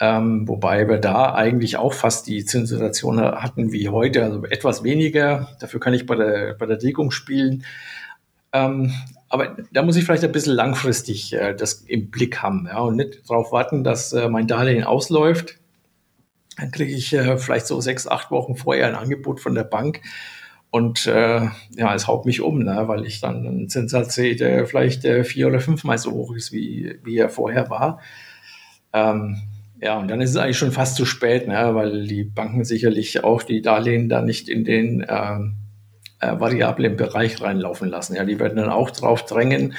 ähm, 0.00 0.46
wobei 0.46 0.86
wir 0.86 0.98
da 0.98 1.34
eigentlich 1.34 1.78
auch 1.78 1.94
fast 1.94 2.26
die 2.26 2.44
Zinssituation 2.44 3.20
hatten 3.20 3.72
wie 3.72 3.88
heute, 3.88 4.22
also 4.22 4.44
etwas 4.44 4.84
weniger. 4.84 5.48
Dafür 5.60 5.80
kann 5.80 5.94
ich 5.94 6.04
bei 6.04 6.14
der, 6.14 6.54
bei 6.54 6.66
der 6.66 6.76
Deckung 6.76 7.10
spielen. 7.10 7.64
Ähm, 8.52 8.92
aber 9.28 9.56
da 9.72 9.82
muss 9.82 9.96
ich 9.96 10.04
vielleicht 10.04 10.24
ein 10.24 10.32
bisschen 10.32 10.54
langfristig 10.54 11.34
äh, 11.34 11.54
das 11.54 11.82
im 11.82 12.10
Blick 12.10 12.42
haben 12.42 12.66
ja, 12.66 12.78
und 12.78 12.96
nicht 12.96 13.28
darauf 13.28 13.52
warten, 13.52 13.84
dass 13.84 14.12
äh, 14.12 14.28
mein 14.28 14.46
Darlehen 14.46 14.84
ausläuft. 14.84 15.58
Dann 16.56 16.70
kriege 16.70 16.92
ich 16.92 17.12
äh, 17.12 17.36
vielleicht 17.36 17.66
so 17.66 17.80
sechs, 17.80 18.08
acht 18.08 18.30
Wochen 18.30 18.56
vorher 18.56 18.86
ein 18.86 18.94
Angebot 18.94 19.40
von 19.40 19.54
der 19.54 19.64
Bank 19.64 20.00
und 20.70 21.06
äh, 21.06 21.48
ja, 21.76 21.94
es 21.94 22.06
haut 22.06 22.26
mich 22.26 22.42
um, 22.42 22.58
ne, 22.58 22.84
weil 22.86 23.06
ich 23.06 23.20
dann 23.20 23.46
einen 23.46 23.68
Zinssatz 23.68 24.14
sehe, 24.14 24.36
der 24.36 24.66
vielleicht 24.66 25.04
äh, 25.04 25.24
vier 25.24 25.46
oder 25.46 25.60
fünfmal 25.60 25.96
so 25.96 26.12
hoch 26.12 26.34
ist, 26.34 26.52
wie, 26.52 26.98
wie 27.04 27.16
er 27.16 27.30
vorher 27.30 27.70
war. 27.70 28.00
Ähm, 28.92 29.40
ja, 29.80 29.98
und 29.98 30.08
dann 30.08 30.20
ist 30.20 30.30
es 30.30 30.36
eigentlich 30.36 30.58
schon 30.58 30.72
fast 30.72 30.96
zu 30.96 31.06
spät, 31.06 31.48
ne, 31.48 31.74
weil 31.74 32.06
die 32.06 32.24
Banken 32.24 32.64
sicherlich 32.64 33.24
auch 33.24 33.42
die 33.42 33.62
Darlehen 33.62 34.08
da 34.08 34.20
nicht 34.20 34.48
in 34.48 34.64
den 34.64 35.06
ähm, 35.08 35.54
äh, 36.20 36.38
Variable 36.38 36.86
im 36.86 36.96
Bereich 36.96 37.40
reinlaufen 37.40 37.88
lassen. 37.88 38.16
Ja, 38.16 38.24
die 38.24 38.38
werden 38.38 38.56
dann 38.56 38.70
auch 38.70 38.90
drauf 38.90 39.24
drängen, 39.24 39.74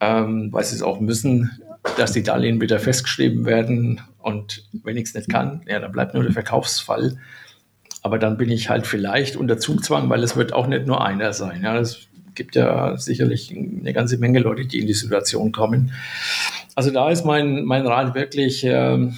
ähm, 0.00 0.52
weil 0.52 0.64
sie 0.64 0.76
es 0.76 0.82
auch 0.82 1.00
müssen, 1.00 1.60
dass 1.96 2.12
die 2.12 2.22
Darlehen 2.22 2.60
wieder 2.60 2.78
festgeschrieben 2.78 3.44
werden. 3.44 4.00
Und 4.20 4.68
wenn 4.82 4.96
ich 4.96 5.04
es 5.04 5.14
nicht 5.14 5.28
kann, 5.28 5.62
ja, 5.66 5.78
dann 5.78 5.92
bleibt 5.92 6.14
nur 6.14 6.22
der 6.22 6.32
Verkaufsfall. 6.32 7.18
Aber 8.02 8.18
dann 8.18 8.36
bin 8.36 8.50
ich 8.50 8.68
halt 8.68 8.86
vielleicht 8.86 9.36
unter 9.36 9.58
Zugzwang, 9.58 10.08
weil 10.08 10.22
es 10.22 10.36
wird 10.36 10.52
auch 10.52 10.66
nicht 10.66 10.86
nur 10.86 11.04
einer 11.04 11.32
sein. 11.32 11.62
Ja, 11.62 11.78
es 11.78 12.08
gibt 12.34 12.54
ja 12.54 12.96
sicherlich 12.96 13.50
eine 13.52 13.92
ganze 13.92 14.18
Menge 14.18 14.38
Leute, 14.38 14.66
die 14.66 14.80
in 14.80 14.86
die 14.86 14.94
Situation 14.94 15.50
kommen. 15.50 15.92
Also 16.74 16.90
da 16.90 17.10
ist 17.10 17.24
mein, 17.24 17.64
mein 17.64 17.86
Rat 17.86 18.14
wirklich 18.14 18.64
äh, 18.64 19.10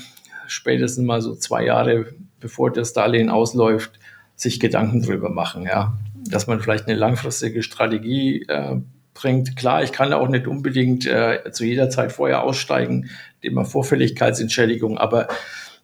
spätestens 0.47 1.05
mal 1.05 1.21
so 1.21 1.35
zwei 1.35 1.65
Jahre, 1.65 2.07
bevor 2.41 2.73
das 2.73 2.93
Darlehen 2.93 3.29
ausläuft, 3.29 3.99
sich 4.37 4.61
Gedanken 4.61 5.03
drüber 5.03 5.31
machen. 5.31 5.65
Ja, 5.65 5.99
dass 6.31 6.47
man 6.47 6.61
vielleicht 6.61 6.87
eine 6.87 6.99
langfristige 6.99 7.63
Strategie 7.63 8.45
äh, 8.49 8.81
bringt. 9.15 9.57
Klar, 9.57 9.83
ich 9.83 9.93
kann 9.93 10.13
auch 10.13 10.29
nicht 10.29 10.47
unbedingt 10.47 11.07
äh, 11.07 11.51
zu 11.51 11.65
jeder 11.65 11.91
Zeit 11.91 12.13
vorher 12.13 12.43
aussteigen, 12.43 13.11
indem 13.41 13.65
Vorfälligkeitsentschädigung, 13.65 14.99
aber 14.99 15.29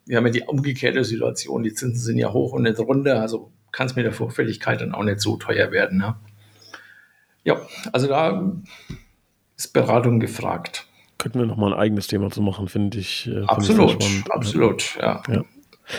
wir 0.06 0.16
haben 0.16 0.26
ja 0.26 0.32
die 0.32 0.42
umgekehrte 0.42 1.04
Situation, 1.04 1.62
die 1.62 1.72
Zinsen 1.72 2.00
sind 2.00 2.18
ja 2.18 2.32
hoch 2.32 2.52
und 2.52 2.62
nicht 2.62 2.78
runter, 2.78 3.20
also 3.20 3.52
kann 3.72 3.86
es 3.86 3.96
mit 3.96 4.04
der 4.04 4.12
Vorfälligkeit 4.12 4.80
dann 4.80 4.94
auch 4.94 5.02
nicht 5.02 5.20
so 5.20 5.36
teuer 5.36 5.72
werden. 5.72 5.98
Ne? 5.98 6.14
Ja, 7.42 7.60
also 7.92 8.06
da 8.06 8.52
ist 9.56 9.72
Beratung 9.72 10.20
gefragt. 10.20 10.86
Könnten 11.18 11.38
wir 11.38 11.46
noch 11.46 11.56
mal 11.56 11.72
ein 11.72 11.78
eigenes 11.78 12.06
Thema 12.06 12.30
zu 12.30 12.42
machen, 12.42 12.68
finde 12.68 12.98
ich. 12.98 13.28
Äh, 13.28 13.44
absolut, 13.46 14.02
ich 14.02 14.24
absolut, 14.30 14.96
ja. 15.00 15.22
ja. 15.28 15.44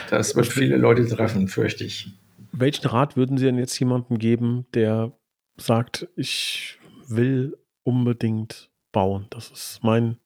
Das 0.09 0.35
wird 0.35 0.47
viele 0.47 0.77
Leute 0.77 1.05
treffen, 1.07 1.47
fürchte 1.47 1.83
ich 1.83 2.11
welchen 2.57 2.87
Rat 2.87 3.17
würden 3.17 3.37
Sie 3.37 3.45
denn 3.45 3.57
jetzt 3.57 3.77
jemandem 3.79 4.17
geben, 4.17 4.65
der 4.73 5.11
sagt, 5.57 6.07
ich 6.15 6.79
will 7.07 7.57
unbedingt 7.83 8.69
bauen? 8.91 9.27
Das 9.29 9.51
ist 9.51 9.79
mein 9.83 10.17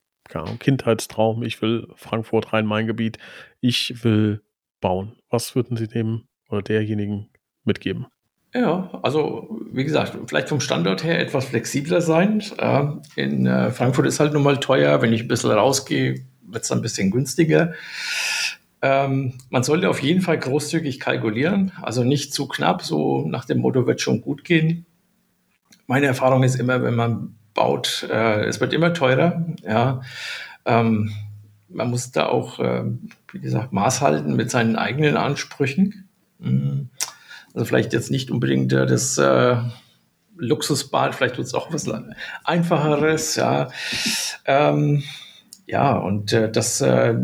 Kindheitstraum. 0.59 1.43
Ich 1.43 1.61
will 1.61 1.87
Frankfurt, 1.95 2.53
Rhein-Main-Gebiet. 2.53 3.17
Ich 3.61 4.03
will 4.03 4.43
bauen. 4.79 5.17
Was 5.29 5.55
würden 5.55 5.75
Sie 5.75 5.87
dem 5.87 6.25
oder 6.49 6.61
derjenigen 6.61 7.29
mitgeben? 7.63 8.07
Ja, 8.53 8.89
also 9.03 9.59
wie 9.71 9.83
gesagt, 9.83 10.17
vielleicht 10.27 10.49
vom 10.49 10.59
Standort 10.59 11.03
her 11.03 11.19
etwas 11.19 11.45
flexibler 11.45 12.01
sein. 12.01 12.43
in 13.15 13.45
äh, 13.45 13.71
Frankfurt 13.71 14.07
ist 14.07 14.19
halt 14.19 14.33
nun 14.33 14.43
mal 14.43 14.59
teuer. 14.59 15.01
Wenn 15.01 15.13
ich 15.13 15.21
ein 15.21 15.27
bisschen 15.27 15.51
rausgehe, 15.51 16.25
wird 16.41 16.63
es 16.63 16.71
ein 16.71 16.81
bisschen 16.81 17.11
günstiger. 17.11 17.73
Ähm, 18.81 19.33
man 19.49 19.63
sollte 19.63 19.89
auf 19.89 20.01
jeden 20.01 20.21
Fall 20.21 20.37
großzügig 20.39 20.99
kalkulieren, 20.99 21.73
also 21.81 22.03
nicht 22.03 22.33
zu 22.33 22.47
knapp, 22.47 22.81
so 22.81 23.27
nach 23.27 23.45
dem 23.45 23.59
Motto 23.59 23.85
wird 23.85 23.99
schon 23.99 24.21
gut 24.21 24.43
gehen. 24.43 24.85
Meine 25.85 26.05
Erfahrung 26.05 26.43
ist 26.43 26.55
immer, 26.55 26.81
wenn 26.81 26.95
man 26.95 27.35
baut, 27.53 28.07
äh, 28.09 28.45
es 28.45 28.61
wird 28.61 28.73
immer 28.73 28.93
teurer. 28.93 29.45
Ja, 29.63 30.01
ähm, 30.65 31.11
man 31.67 31.89
muss 31.89 32.11
da 32.11 32.27
auch, 32.27 32.59
äh, 32.59 32.83
wie 33.31 33.39
gesagt, 33.39 33.73
Maß 33.73 34.01
halten 34.01 34.35
mit 34.35 34.49
seinen 34.49 34.75
eigenen 34.75 35.17
Ansprüchen. 35.17 36.07
Mhm. 36.39 36.89
Also 37.53 37.65
vielleicht 37.65 37.93
jetzt 37.93 38.11
nicht 38.11 38.31
unbedingt 38.31 38.71
äh, 38.73 38.85
das 38.85 39.17
äh, 39.17 39.57
Luxusbad, 40.37 41.15
vielleicht 41.15 41.37
wird 41.37 41.47
es 41.47 41.53
auch 41.53 41.73
was 41.73 41.89
einfacheres. 42.43 43.35
Ja, 43.35 43.69
ähm, 44.45 45.03
ja 45.65 45.97
und 45.97 46.31
äh, 46.33 46.51
das 46.51 46.81
äh, 46.81 47.15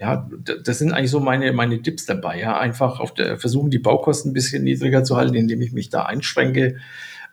ja, 0.00 0.28
das 0.64 0.78
sind 0.78 0.92
eigentlich 0.92 1.10
so 1.10 1.20
meine, 1.20 1.52
meine 1.52 1.82
Tipps 1.82 2.06
dabei. 2.06 2.38
Ja, 2.38 2.58
einfach 2.58 3.00
auf 3.00 3.14
der, 3.14 3.36
versuchen, 3.38 3.70
die 3.70 3.78
Baukosten 3.78 4.30
ein 4.30 4.34
bisschen 4.34 4.62
niedriger 4.62 5.02
zu 5.02 5.16
halten, 5.16 5.34
indem 5.34 5.60
ich 5.60 5.72
mich 5.72 5.90
da 5.90 6.04
einschränke. 6.04 6.76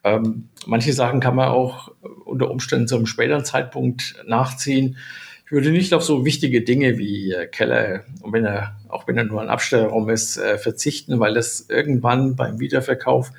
Ähm, 0.03 0.49
manche 0.65 0.93
Sachen 0.93 1.19
kann 1.19 1.35
man 1.35 1.49
auch 1.49 1.91
unter 2.25 2.49
Umständen 2.49 2.87
zu 2.87 2.95
einem 2.95 3.05
späteren 3.05 3.45
Zeitpunkt 3.45 4.15
nachziehen. 4.27 4.97
Ich 5.45 5.51
würde 5.51 5.69
nicht 5.69 5.93
auf 5.93 6.03
so 6.03 6.25
wichtige 6.25 6.63
Dinge 6.63 6.97
wie 6.97 7.31
äh, 7.31 7.45
Keller, 7.45 8.03
und 8.21 8.33
wenn 8.33 8.45
er, 8.45 8.75
auch 8.89 9.07
wenn 9.07 9.17
er 9.17 9.25
nur 9.25 9.41
ein 9.41 9.49
Abstellraum 9.49 10.09
ist, 10.09 10.37
äh, 10.37 10.57
verzichten, 10.57 11.19
weil 11.19 11.35
das 11.35 11.67
irgendwann 11.69 12.35
beim 12.35 12.59
Wiederverkauf, 12.59 13.31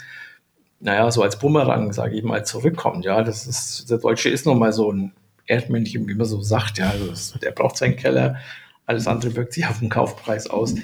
naja, 0.79 1.11
so 1.11 1.23
als 1.23 1.39
Bumerang, 1.39 1.93
sage 1.93 2.15
ich 2.15 2.23
mal, 2.23 2.45
zurückkommt. 2.45 3.05
Ja, 3.05 3.23
das 3.23 3.47
ist, 3.47 3.91
der 3.91 3.99
Deutsche 3.99 4.29
ist 4.29 4.47
nun 4.47 4.59
mal 4.59 4.73
so 4.73 4.93
ein 4.93 5.13
Erdmännchen, 5.47 6.07
wie 6.07 6.15
man 6.15 6.27
so 6.27 6.43
sagt. 6.43 6.79
Ja, 6.79 6.91
also 6.91 7.39
der 7.39 7.51
braucht 7.51 7.77
seinen 7.77 7.97
Keller 7.97 8.37
alles 8.87 9.07
andere 9.07 9.35
wirkt 9.37 9.53
sich 9.53 9.67
auf 9.67 9.81
den 9.81 9.89
Kaufpreis 9.89 10.49
aus. 10.49 10.75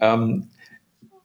Ähm, 0.00 0.48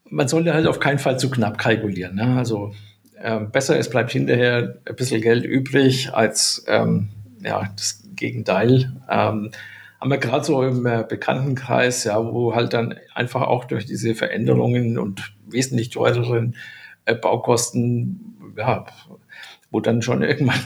man 0.09 0.27
sollte 0.27 0.53
halt 0.53 0.67
auf 0.67 0.79
keinen 0.79 0.99
Fall 0.99 1.19
zu 1.19 1.29
knapp 1.29 1.57
kalkulieren. 1.57 2.15
Ne? 2.15 2.37
Also 2.37 2.73
äh, 3.21 3.39
besser, 3.39 3.77
es 3.77 3.89
bleibt 3.89 4.11
hinterher 4.11 4.77
ein 4.85 4.95
bisschen 4.95 5.21
Geld 5.21 5.45
übrig 5.45 6.13
als 6.13 6.65
ähm, 6.67 7.09
ja, 7.43 7.69
das 7.75 8.03
Gegenteil. 8.15 8.91
Ähm, 9.09 9.51
haben 9.99 10.11
wir 10.11 10.17
gerade 10.17 10.45
so 10.45 10.63
im 10.63 10.85
äh, 10.85 11.03
Bekanntenkreis, 11.07 12.03
ja, 12.03 12.23
wo 12.23 12.53
halt 12.55 12.73
dann 12.73 12.95
einfach 13.15 13.41
auch 13.41 13.65
durch 13.65 13.85
diese 13.85 14.13
Veränderungen 14.13 14.97
und 14.97 15.33
wesentlich 15.47 15.89
teureren 15.89 16.55
äh, 17.05 17.15
Baukosten, 17.15 18.53
ja, 18.55 18.85
wo 19.71 19.79
dann 19.79 20.01
schon 20.01 20.21
irgendwann, 20.21 20.59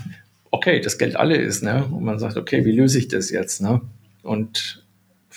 okay, 0.51 0.81
das 0.81 0.97
Geld 0.97 1.15
alle 1.15 1.37
ist, 1.37 1.63
ne? 1.63 1.85
Und 1.85 2.03
man 2.03 2.19
sagt, 2.19 2.35
okay, 2.35 2.65
wie 2.65 2.71
löse 2.71 2.97
ich 2.97 3.07
das 3.07 3.29
jetzt, 3.29 3.61
ne? 3.61 3.81
Und 4.21 4.85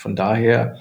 von 0.05 0.15
daher 0.15 0.77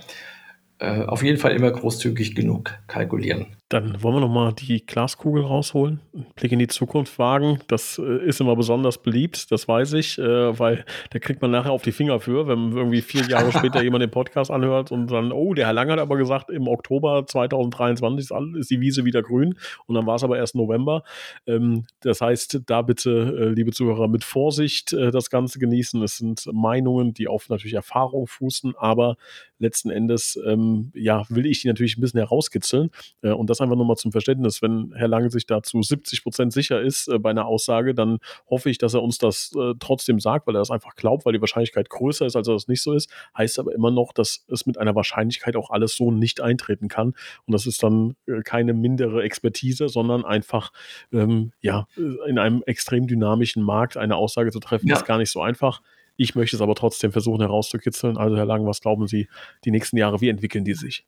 äh, 0.80 1.00
auf 1.04 1.22
jeden 1.22 1.38
Fall 1.38 1.52
immer 1.52 1.70
großzügig 1.70 2.34
genug 2.34 2.74
kalkulieren. 2.88 3.56
Dann 3.74 4.00
wollen 4.04 4.14
wir 4.14 4.20
nochmal 4.20 4.52
die 4.52 4.86
Glaskugel 4.86 5.42
rausholen, 5.42 5.98
einen 6.14 6.26
Blick 6.36 6.52
in 6.52 6.60
die 6.60 6.68
Zukunft 6.68 7.18
wagen. 7.18 7.58
Das 7.66 7.98
äh, 7.98 8.24
ist 8.24 8.40
immer 8.40 8.54
besonders 8.54 8.98
beliebt, 8.98 9.50
das 9.50 9.66
weiß 9.66 9.94
ich, 9.94 10.16
äh, 10.16 10.56
weil 10.56 10.84
da 11.10 11.18
kriegt 11.18 11.42
man 11.42 11.50
nachher 11.50 11.72
auf 11.72 11.82
die 11.82 11.90
Finger 11.90 12.20
für, 12.20 12.46
wenn 12.46 12.70
irgendwie 12.70 13.02
vier 13.02 13.24
Jahre 13.24 13.50
später 13.58 13.82
jemand 13.82 14.02
den 14.02 14.12
Podcast 14.12 14.52
anhört 14.52 14.92
und 14.92 15.10
dann, 15.10 15.32
oh, 15.32 15.54
der 15.54 15.66
Herr 15.66 15.72
Lang 15.72 15.90
hat 15.90 15.98
aber 15.98 16.16
gesagt, 16.16 16.50
im 16.50 16.68
Oktober 16.68 17.26
2023 17.26 18.30
ist 18.60 18.70
die 18.70 18.80
Wiese 18.80 19.04
wieder 19.04 19.22
grün 19.22 19.56
und 19.86 19.96
dann 19.96 20.06
war 20.06 20.14
es 20.14 20.22
aber 20.22 20.38
erst 20.38 20.54
November. 20.54 21.02
Ähm, 21.48 21.84
das 21.98 22.20
heißt, 22.20 22.60
da 22.66 22.82
bitte, 22.82 23.54
liebe 23.56 23.72
Zuhörer, 23.72 24.06
mit 24.06 24.22
Vorsicht 24.22 24.92
das 24.92 25.30
Ganze 25.30 25.58
genießen. 25.58 26.00
Es 26.04 26.18
sind 26.18 26.48
Meinungen, 26.52 27.12
die 27.12 27.26
auf 27.26 27.48
natürlich 27.48 27.74
Erfahrung 27.74 28.28
fußen, 28.28 28.74
aber 28.78 29.16
letzten 29.58 29.90
Endes, 29.90 30.38
ähm, 30.46 30.92
ja, 30.94 31.24
will 31.28 31.46
ich 31.46 31.62
die 31.62 31.68
natürlich 31.68 31.96
ein 31.96 32.02
bisschen 32.02 32.20
herauskitzeln 32.20 32.90
und 33.22 33.50
das 33.50 33.63
einfach 33.64 33.76
nochmal 33.76 33.96
zum 33.96 34.12
Verständnis. 34.12 34.62
Wenn 34.62 34.92
Herr 34.94 35.08
Lange 35.08 35.30
sich 35.30 35.46
dazu 35.46 35.82
70 35.82 36.22
Prozent 36.22 36.52
sicher 36.52 36.80
ist 36.80 37.08
äh, 37.08 37.18
bei 37.18 37.30
einer 37.30 37.46
Aussage, 37.46 37.94
dann 37.94 38.18
hoffe 38.48 38.70
ich, 38.70 38.78
dass 38.78 38.94
er 38.94 39.02
uns 39.02 39.18
das 39.18 39.52
äh, 39.58 39.74
trotzdem 39.78 40.20
sagt, 40.20 40.46
weil 40.46 40.54
er 40.54 40.60
das 40.60 40.70
einfach 40.70 40.94
glaubt, 40.94 41.26
weil 41.26 41.32
die 41.32 41.40
Wahrscheinlichkeit 41.40 41.90
größer 41.90 42.26
ist, 42.26 42.36
als 42.36 42.48
er 42.48 42.54
das 42.54 42.68
nicht 42.68 42.82
so 42.82 42.92
ist. 42.92 43.10
Heißt 43.36 43.58
aber 43.58 43.74
immer 43.74 43.90
noch, 43.90 44.12
dass 44.12 44.44
es 44.48 44.66
mit 44.66 44.78
einer 44.78 44.94
Wahrscheinlichkeit 44.94 45.56
auch 45.56 45.70
alles 45.70 45.96
so 45.96 46.10
nicht 46.10 46.40
eintreten 46.40 46.88
kann. 46.88 47.14
Und 47.46 47.52
das 47.52 47.66
ist 47.66 47.82
dann 47.82 48.16
äh, 48.26 48.42
keine 48.42 48.74
mindere 48.74 49.22
Expertise, 49.22 49.88
sondern 49.88 50.24
einfach, 50.24 50.70
ähm, 51.12 51.52
ja, 51.60 51.86
äh, 51.96 52.30
in 52.30 52.38
einem 52.38 52.62
extrem 52.66 53.06
dynamischen 53.06 53.62
Markt 53.62 53.96
eine 53.96 54.16
Aussage 54.16 54.50
zu 54.50 54.60
treffen, 54.60 54.88
ja. 54.88 54.96
ist 54.96 55.06
gar 55.06 55.18
nicht 55.18 55.30
so 55.30 55.40
einfach. 55.42 55.80
Ich 56.16 56.34
möchte 56.34 56.56
es 56.56 56.62
aber 56.62 56.74
trotzdem 56.74 57.12
versuchen 57.12 57.40
herauszukitzeln. 57.40 58.16
Also, 58.16 58.36
Herr 58.36 58.46
Lang, 58.46 58.66
was 58.66 58.80
glauben 58.80 59.06
Sie, 59.08 59.28
die 59.64 59.70
nächsten 59.70 59.96
Jahre, 59.96 60.20
wie 60.20 60.28
entwickeln 60.28 60.64
die 60.64 60.74
sich? 60.74 61.04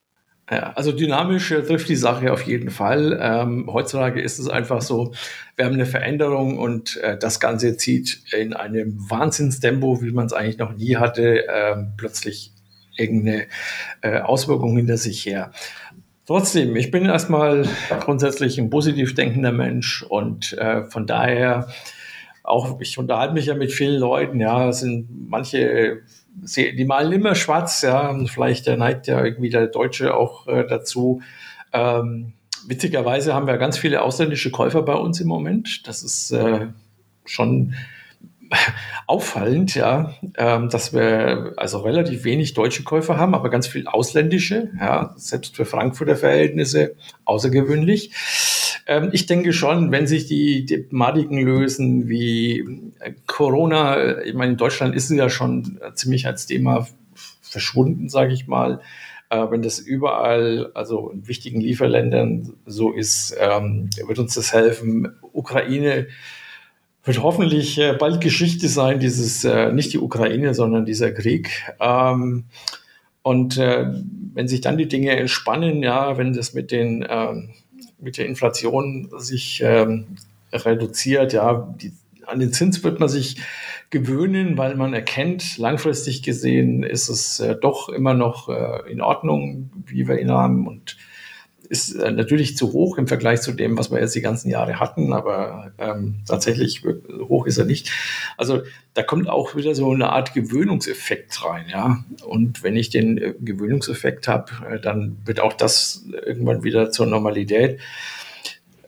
Ja, 0.49 0.73
also 0.75 0.93
dynamisch 0.93 1.49
trifft 1.49 1.89
die 1.89 1.97
Sache 1.97 2.33
auf 2.33 2.43
jeden 2.43 2.71
Fall. 2.71 3.19
Ähm, 3.21 3.69
heutzutage 3.73 4.21
ist 4.21 4.39
es 4.39 4.49
einfach 4.49 4.81
so, 4.81 5.13
wir 5.57 5.65
haben 5.65 5.75
eine 5.75 5.87
Veränderung 5.87 6.59
und 6.59 6.99
äh, 6.99 7.19
das 7.19 7.41
Ganze 7.41 7.77
zieht 7.77 8.23
in 8.33 8.55
einem 8.55 8.95
Wahnsinnstempo, 9.11 10.03
wie 10.03 10.13
man 10.13 10.27
es 10.27 10.33
eigentlich 10.33 10.59
noch 10.59 10.73
nie 10.73 10.97
hatte, 10.97 11.49
äh, 11.49 11.77
plötzlich 11.97 12.53
irgendeine 12.97 13.47
äh, 14.03 14.21
Auswirkung 14.21 14.77
hinter 14.77 14.99
sich 14.99 15.27
her. 15.27 15.51
Trotzdem, 16.27 16.77
ich 16.77 16.91
bin 16.91 17.07
erstmal 17.07 17.69
grundsätzlich 18.01 18.59
ein 18.59 18.71
positiv 18.71 19.15
denkender 19.15 19.53
Mensch 19.53 20.03
und 20.03 20.53
äh, 20.55 20.85
von 20.85 21.07
daher 21.07 21.69
auch, 22.47 22.81
ich 22.81 22.99
unterhalte 22.99 23.35
mich 23.35 23.47
ja 23.47 23.55
mit 23.55 23.73
vielen 23.73 24.01
Leuten, 24.01 24.41
ja, 24.41 24.73
sind 24.73 25.09
manche 25.29 26.03
die 26.39 26.85
malen 26.85 27.13
immer 27.13 27.35
schwarz, 27.35 27.83
ja, 27.83 28.11
und 28.11 28.29
vielleicht 28.29 28.67
neigt 28.67 29.07
ja 29.07 29.25
irgendwie 29.25 29.51
der 29.51 29.69
Deutsche 29.69 30.15
auch 30.15 30.47
äh, 30.47 30.67
dazu. 30.67 31.23
Ähm, 31.73 32.35
witzigerweise 32.67 33.35
haben 33.35 33.47
wir 33.47 33.57
ganz 33.57 33.79
viele 33.79 34.03
ausländische 34.03 34.51
Käufer 34.51 34.83
bei 34.83 34.95
uns 34.95 35.21
im 35.21 35.29
Moment. 35.29 35.87
Das 35.87 36.03
ist 36.03 36.33
äh, 36.33 36.67
schon 37.25 37.75
auffallend, 39.07 39.75
ja, 39.75 40.15
ähm, 40.37 40.69
dass 40.69 40.93
wir 40.93 41.55
also 41.57 41.79
relativ 41.81 42.25
wenig 42.25 42.55
deutsche 42.55 42.83
Käufer 42.83 43.17
haben, 43.17 43.35
aber 43.35 43.51
ganz 43.51 43.67
viel 43.67 43.87
ausländische, 43.87 44.71
ja, 44.79 45.15
selbst 45.17 45.57
für 45.57 45.65
Frankfurter 45.65 46.17
Verhältnisse 46.17 46.97
außergewöhnlich. 47.25 48.13
Ähm, 48.87 49.11
ich 49.13 49.27
denke 49.27 49.53
schon, 49.53 49.91
wenn 49.91 50.07
sich 50.07 50.27
die 50.27 50.65
Thematiken 50.67 51.39
lösen 51.39 52.09
wie 52.09 52.61
äh, 53.01 53.13
Corona, 53.27 54.23
ich 54.23 54.35
meine, 54.35 54.53
in 54.53 54.59
Deutschland 54.59 54.95
ist 54.95 55.11
es 55.11 55.17
ja 55.17 55.29
schon 55.29 55.81
ziemlich 55.95 56.27
als 56.27 56.47
Thema 56.47 56.87
verschwunden, 57.43 58.09
sage 58.09 58.33
ich 58.33 58.47
mal. 58.47 58.81
Äh, 59.29 59.51
wenn 59.51 59.63
das 59.63 59.79
überall, 59.79 60.71
also 60.75 61.11
in 61.11 61.27
wichtigen 61.27 61.61
Lieferländern 61.61 62.55
so 62.65 62.93
ist, 62.93 63.37
ähm, 63.41 63.91
wird 64.07 64.19
uns 64.19 64.35
das 64.35 64.53
helfen. 64.53 65.17
Ukraine 65.33 66.07
wird 67.03 67.23
hoffentlich 67.23 67.79
äh, 67.79 67.95
bald 67.95 68.21
Geschichte 68.21 68.69
sein, 68.69 69.01
dieses, 69.01 69.45
äh, 69.45 69.73
nicht 69.73 69.93
die 69.93 69.99
Ukraine, 69.99 70.55
sondern 70.55 70.85
dieser 70.85 71.11
Krieg. 71.13 71.51
Ähm, 71.81 72.45
und 73.23 73.59
äh, 73.59 73.87
wenn 74.35 74.47
sich 74.47 74.61
dann 74.61 74.79
die 74.79 74.87
Dinge 74.87 75.17
entspannen, 75.17 75.83
ja, 75.83 76.19
wenn 76.19 76.33
das 76.33 76.55
mit 76.55 76.71
den 76.71 77.05
ähm, 77.09 77.51
mit 77.99 78.19
der 78.19 78.27
Inflation 78.27 79.11
sich 79.19 79.63
ähm, 79.65 80.17
reduziert. 80.53 81.33
Ja, 81.33 81.75
die, 81.81 81.93
an 82.27 82.41
den 82.41 82.53
Zins 82.53 82.83
wird 82.85 83.01
man 83.01 83.09
sich 83.09 83.37
gewöhnen, 83.91 84.59
weil 84.59 84.75
man 84.75 84.95
erkennt, 84.95 85.59
langfristig 85.59 86.23
gesehen 86.23 86.83
ist 86.83 87.09
es 87.09 87.41
äh, 87.41 87.57
doch 87.57 87.89
immer 87.89 88.15
noch 88.15 88.49
äh, 88.49 88.91
in 88.91 89.01
Ordnung, 89.01 89.71
wie 89.87 90.09
wir 90.09 90.19
ihn 90.19 90.31
haben 90.31 90.67
und 90.67 90.97
ist 91.69 91.95
äh, 91.95 92.11
natürlich 92.11 92.57
zu 92.57 92.73
hoch 92.73 92.99
im 92.99 93.07
Vergleich 93.07 93.43
zu 93.43 93.53
dem, 93.53 93.77
was 93.77 93.91
wir 93.91 94.01
jetzt 94.01 94.15
die 94.15 94.23
ganzen 94.23 94.51
Jahre 94.51 94.81
hatten, 94.81 95.13
aber 95.13 95.73
ähm, 95.79 96.17
tatsächlich 96.27 96.83
hoch 97.29 97.47
ist 97.47 97.59
er 97.59 97.65
nicht. 97.65 97.91
Also 98.37 98.63
da 98.95 99.03
kommt 99.03 99.29
auch 99.29 99.55
wieder 99.57 99.75
so 99.75 99.91
eine 99.91 100.11
Art 100.11 100.35
Gewöhnungseffekt 100.35 101.45
rein, 101.45 101.67
ja. 101.71 102.05
Und 102.25 102.63
wenn 102.63 102.77
ich 102.77 102.91
den 102.91 103.19
äh, 103.19 103.35
Gewöhnungseffekt 103.41 104.29
habe, 104.29 104.53
äh, 104.71 104.81
dann 104.81 105.19
wird 105.25 105.41
auch 105.41 105.53
das 105.53 106.05
irgendwann 106.25 106.65
wieder 106.65 106.91
zur 106.91 107.07
Normalität. 107.07 107.81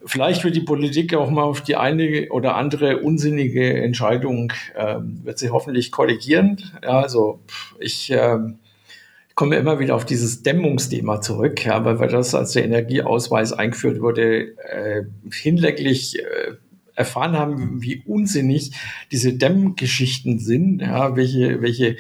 Vielleicht 0.06 0.44
wird 0.44 0.56
die 0.56 0.60
Politik 0.60 1.14
auch 1.14 1.28
mal 1.28 1.42
auf 1.42 1.60
die 1.60 1.76
eine 1.76 2.28
oder 2.30 2.54
andere 2.54 2.98
unsinnige 2.98 3.82
Entscheidung, 3.82 4.52
äh, 4.74 4.96
wird 5.24 5.38
sie 5.38 5.50
hoffentlich 5.50 5.90
korrigieren. 5.90 6.62
Ja, 6.82 7.00
also 7.00 7.40
ich 7.78 8.10
äh, 8.10 8.38
komme 9.38 9.55
immer 9.55 9.79
wieder 9.79 9.94
auf 9.94 10.05
dieses 10.05 10.42
Dämmungsthema 10.42 11.20
zurück, 11.20 11.64
ja, 11.64 11.85
weil, 11.85 12.01
weil 12.01 12.09
das 12.09 12.35
als 12.35 12.55
der 12.55 12.64
Energieausweis 12.64 13.53
eingeführt 13.53 14.01
wurde, 14.01 14.57
äh, 14.68 15.05
hinlänglich 15.31 16.18
äh, 16.18 16.55
erfahren 16.96 17.38
haben, 17.38 17.81
wie 17.81 18.03
unsinnig 18.05 18.72
diese 19.12 19.35
Dämmgeschichten 19.35 20.40
sind, 20.40 20.81
ja, 20.81 21.14
welche, 21.14 21.62
welche 21.62 21.98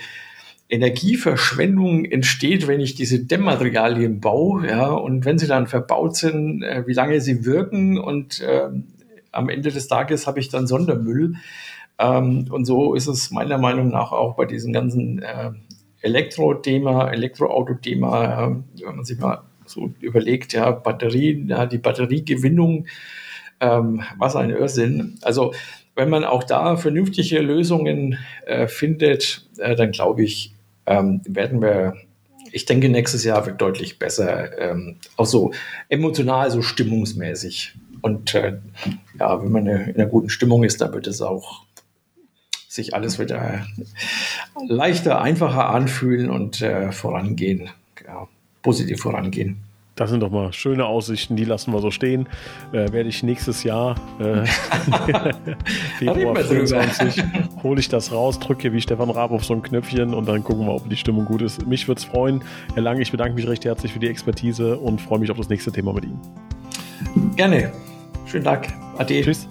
Energieverschwendung 0.68 2.06
entsteht, 2.06 2.66
wenn 2.66 2.80
ich 2.80 2.96
diese 2.96 3.20
Dämmmaterialien 3.24 4.18
baue, 4.18 4.66
ja, 4.66 4.88
und 4.88 5.24
wenn 5.24 5.38
sie 5.38 5.46
dann 5.46 5.68
verbaut 5.68 6.16
sind, 6.16 6.64
äh, 6.64 6.88
wie 6.88 6.94
lange 6.94 7.20
sie 7.20 7.44
wirken 7.44 7.98
und 7.98 8.40
äh, 8.40 8.68
am 9.30 9.48
Ende 9.48 9.70
des 9.70 9.86
Tages 9.86 10.26
habe 10.26 10.40
ich 10.40 10.48
dann 10.48 10.66
Sondermüll. 10.66 11.36
Ähm, 12.00 12.46
und 12.50 12.64
so 12.64 12.94
ist 12.94 13.06
es 13.06 13.30
meiner 13.30 13.58
Meinung 13.58 13.90
nach 13.90 14.10
auch 14.10 14.34
bei 14.34 14.44
diesen 14.44 14.72
ganzen 14.72 15.22
äh, 15.22 15.52
Elektro-Thema, 16.00 17.10
Elektroauto-Thema, 17.10 18.62
wenn 18.74 18.96
man 18.96 19.04
sich 19.04 19.18
mal 19.18 19.42
so 19.66 19.90
überlegt, 20.00 20.52
ja, 20.52 20.70
Batterien, 20.70 21.48
ja, 21.48 21.66
die 21.66 21.78
Batteriegewinnung, 21.78 22.86
ähm, 23.60 24.02
was 24.16 24.36
ein 24.36 24.50
Irrsinn. 24.50 25.18
Also 25.22 25.52
wenn 25.94 26.10
man 26.10 26.24
auch 26.24 26.44
da 26.44 26.76
vernünftige 26.76 27.40
Lösungen 27.40 28.18
äh, 28.46 28.68
findet, 28.68 29.46
äh, 29.58 29.74
dann 29.74 29.90
glaube 29.90 30.22
ich, 30.22 30.54
ähm, 30.86 31.20
werden 31.26 31.60
wir, 31.60 31.94
ich 32.52 32.64
denke, 32.64 32.88
nächstes 32.88 33.24
Jahr 33.24 33.44
wird 33.46 33.60
deutlich 33.60 33.98
besser, 33.98 34.58
ähm, 34.58 34.96
auch 35.16 35.26
so 35.26 35.52
emotional, 35.88 36.50
so 36.50 36.62
stimmungsmäßig. 36.62 37.74
Und 38.00 38.34
äh, 38.34 38.58
ja, 39.18 39.42
wenn 39.42 39.50
man 39.50 39.66
in 39.66 39.96
einer 39.96 40.06
guten 40.06 40.30
Stimmung 40.30 40.62
ist, 40.62 40.80
dann 40.80 40.92
wird 40.94 41.08
es 41.08 41.20
auch 41.20 41.64
sich 42.78 42.94
alles 42.94 43.18
wieder 43.18 43.66
leichter, 44.66 45.20
einfacher 45.20 45.70
anfühlen 45.70 46.30
und 46.30 46.62
äh, 46.62 46.92
vorangehen, 46.92 47.68
ja, 48.06 48.26
positiv 48.62 49.00
vorangehen. 49.00 49.58
Das 49.96 50.10
sind 50.10 50.20
doch 50.20 50.30
mal 50.30 50.52
schöne 50.52 50.86
Aussichten, 50.86 51.34
die 51.34 51.44
lassen 51.44 51.72
wir 51.72 51.80
so 51.80 51.90
stehen. 51.90 52.28
Äh, 52.72 52.92
werde 52.92 53.08
ich 53.08 53.24
nächstes 53.24 53.64
Jahr, 53.64 53.96
äh, 54.20 54.46
Februar 55.98 56.36
25, 56.36 57.24
hole 57.64 57.80
ich 57.80 57.88
das 57.88 58.12
raus, 58.12 58.38
drücke 58.38 58.72
wie 58.72 58.80
Stefan 58.80 59.10
Raab 59.10 59.32
auf 59.32 59.44
so 59.44 59.54
ein 59.54 59.62
Knöpfchen 59.62 60.14
und 60.14 60.28
dann 60.28 60.44
gucken 60.44 60.66
wir, 60.66 60.74
ob 60.74 60.88
die 60.88 60.96
Stimmung 60.96 61.24
gut 61.24 61.42
ist. 61.42 61.66
Mich 61.66 61.88
würde 61.88 61.98
es 61.98 62.04
freuen. 62.04 62.42
Herr 62.74 62.82
Lange, 62.84 63.02
ich 63.02 63.10
bedanke 63.10 63.34
mich 63.34 63.48
recht 63.48 63.64
herzlich 63.64 63.92
für 63.92 63.98
die 63.98 64.08
Expertise 64.08 64.78
und 64.78 65.00
freue 65.00 65.18
mich 65.18 65.32
auf 65.32 65.36
das 65.36 65.48
nächste 65.48 65.72
Thema 65.72 65.92
mit 65.92 66.04
Ihnen. 66.04 66.20
Gerne. 67.34 67.72
Schönen 68.26 68.44
Dank. 68.44 68.68
Ade. 68.98 69.22
Tschüss. 69.22 69.48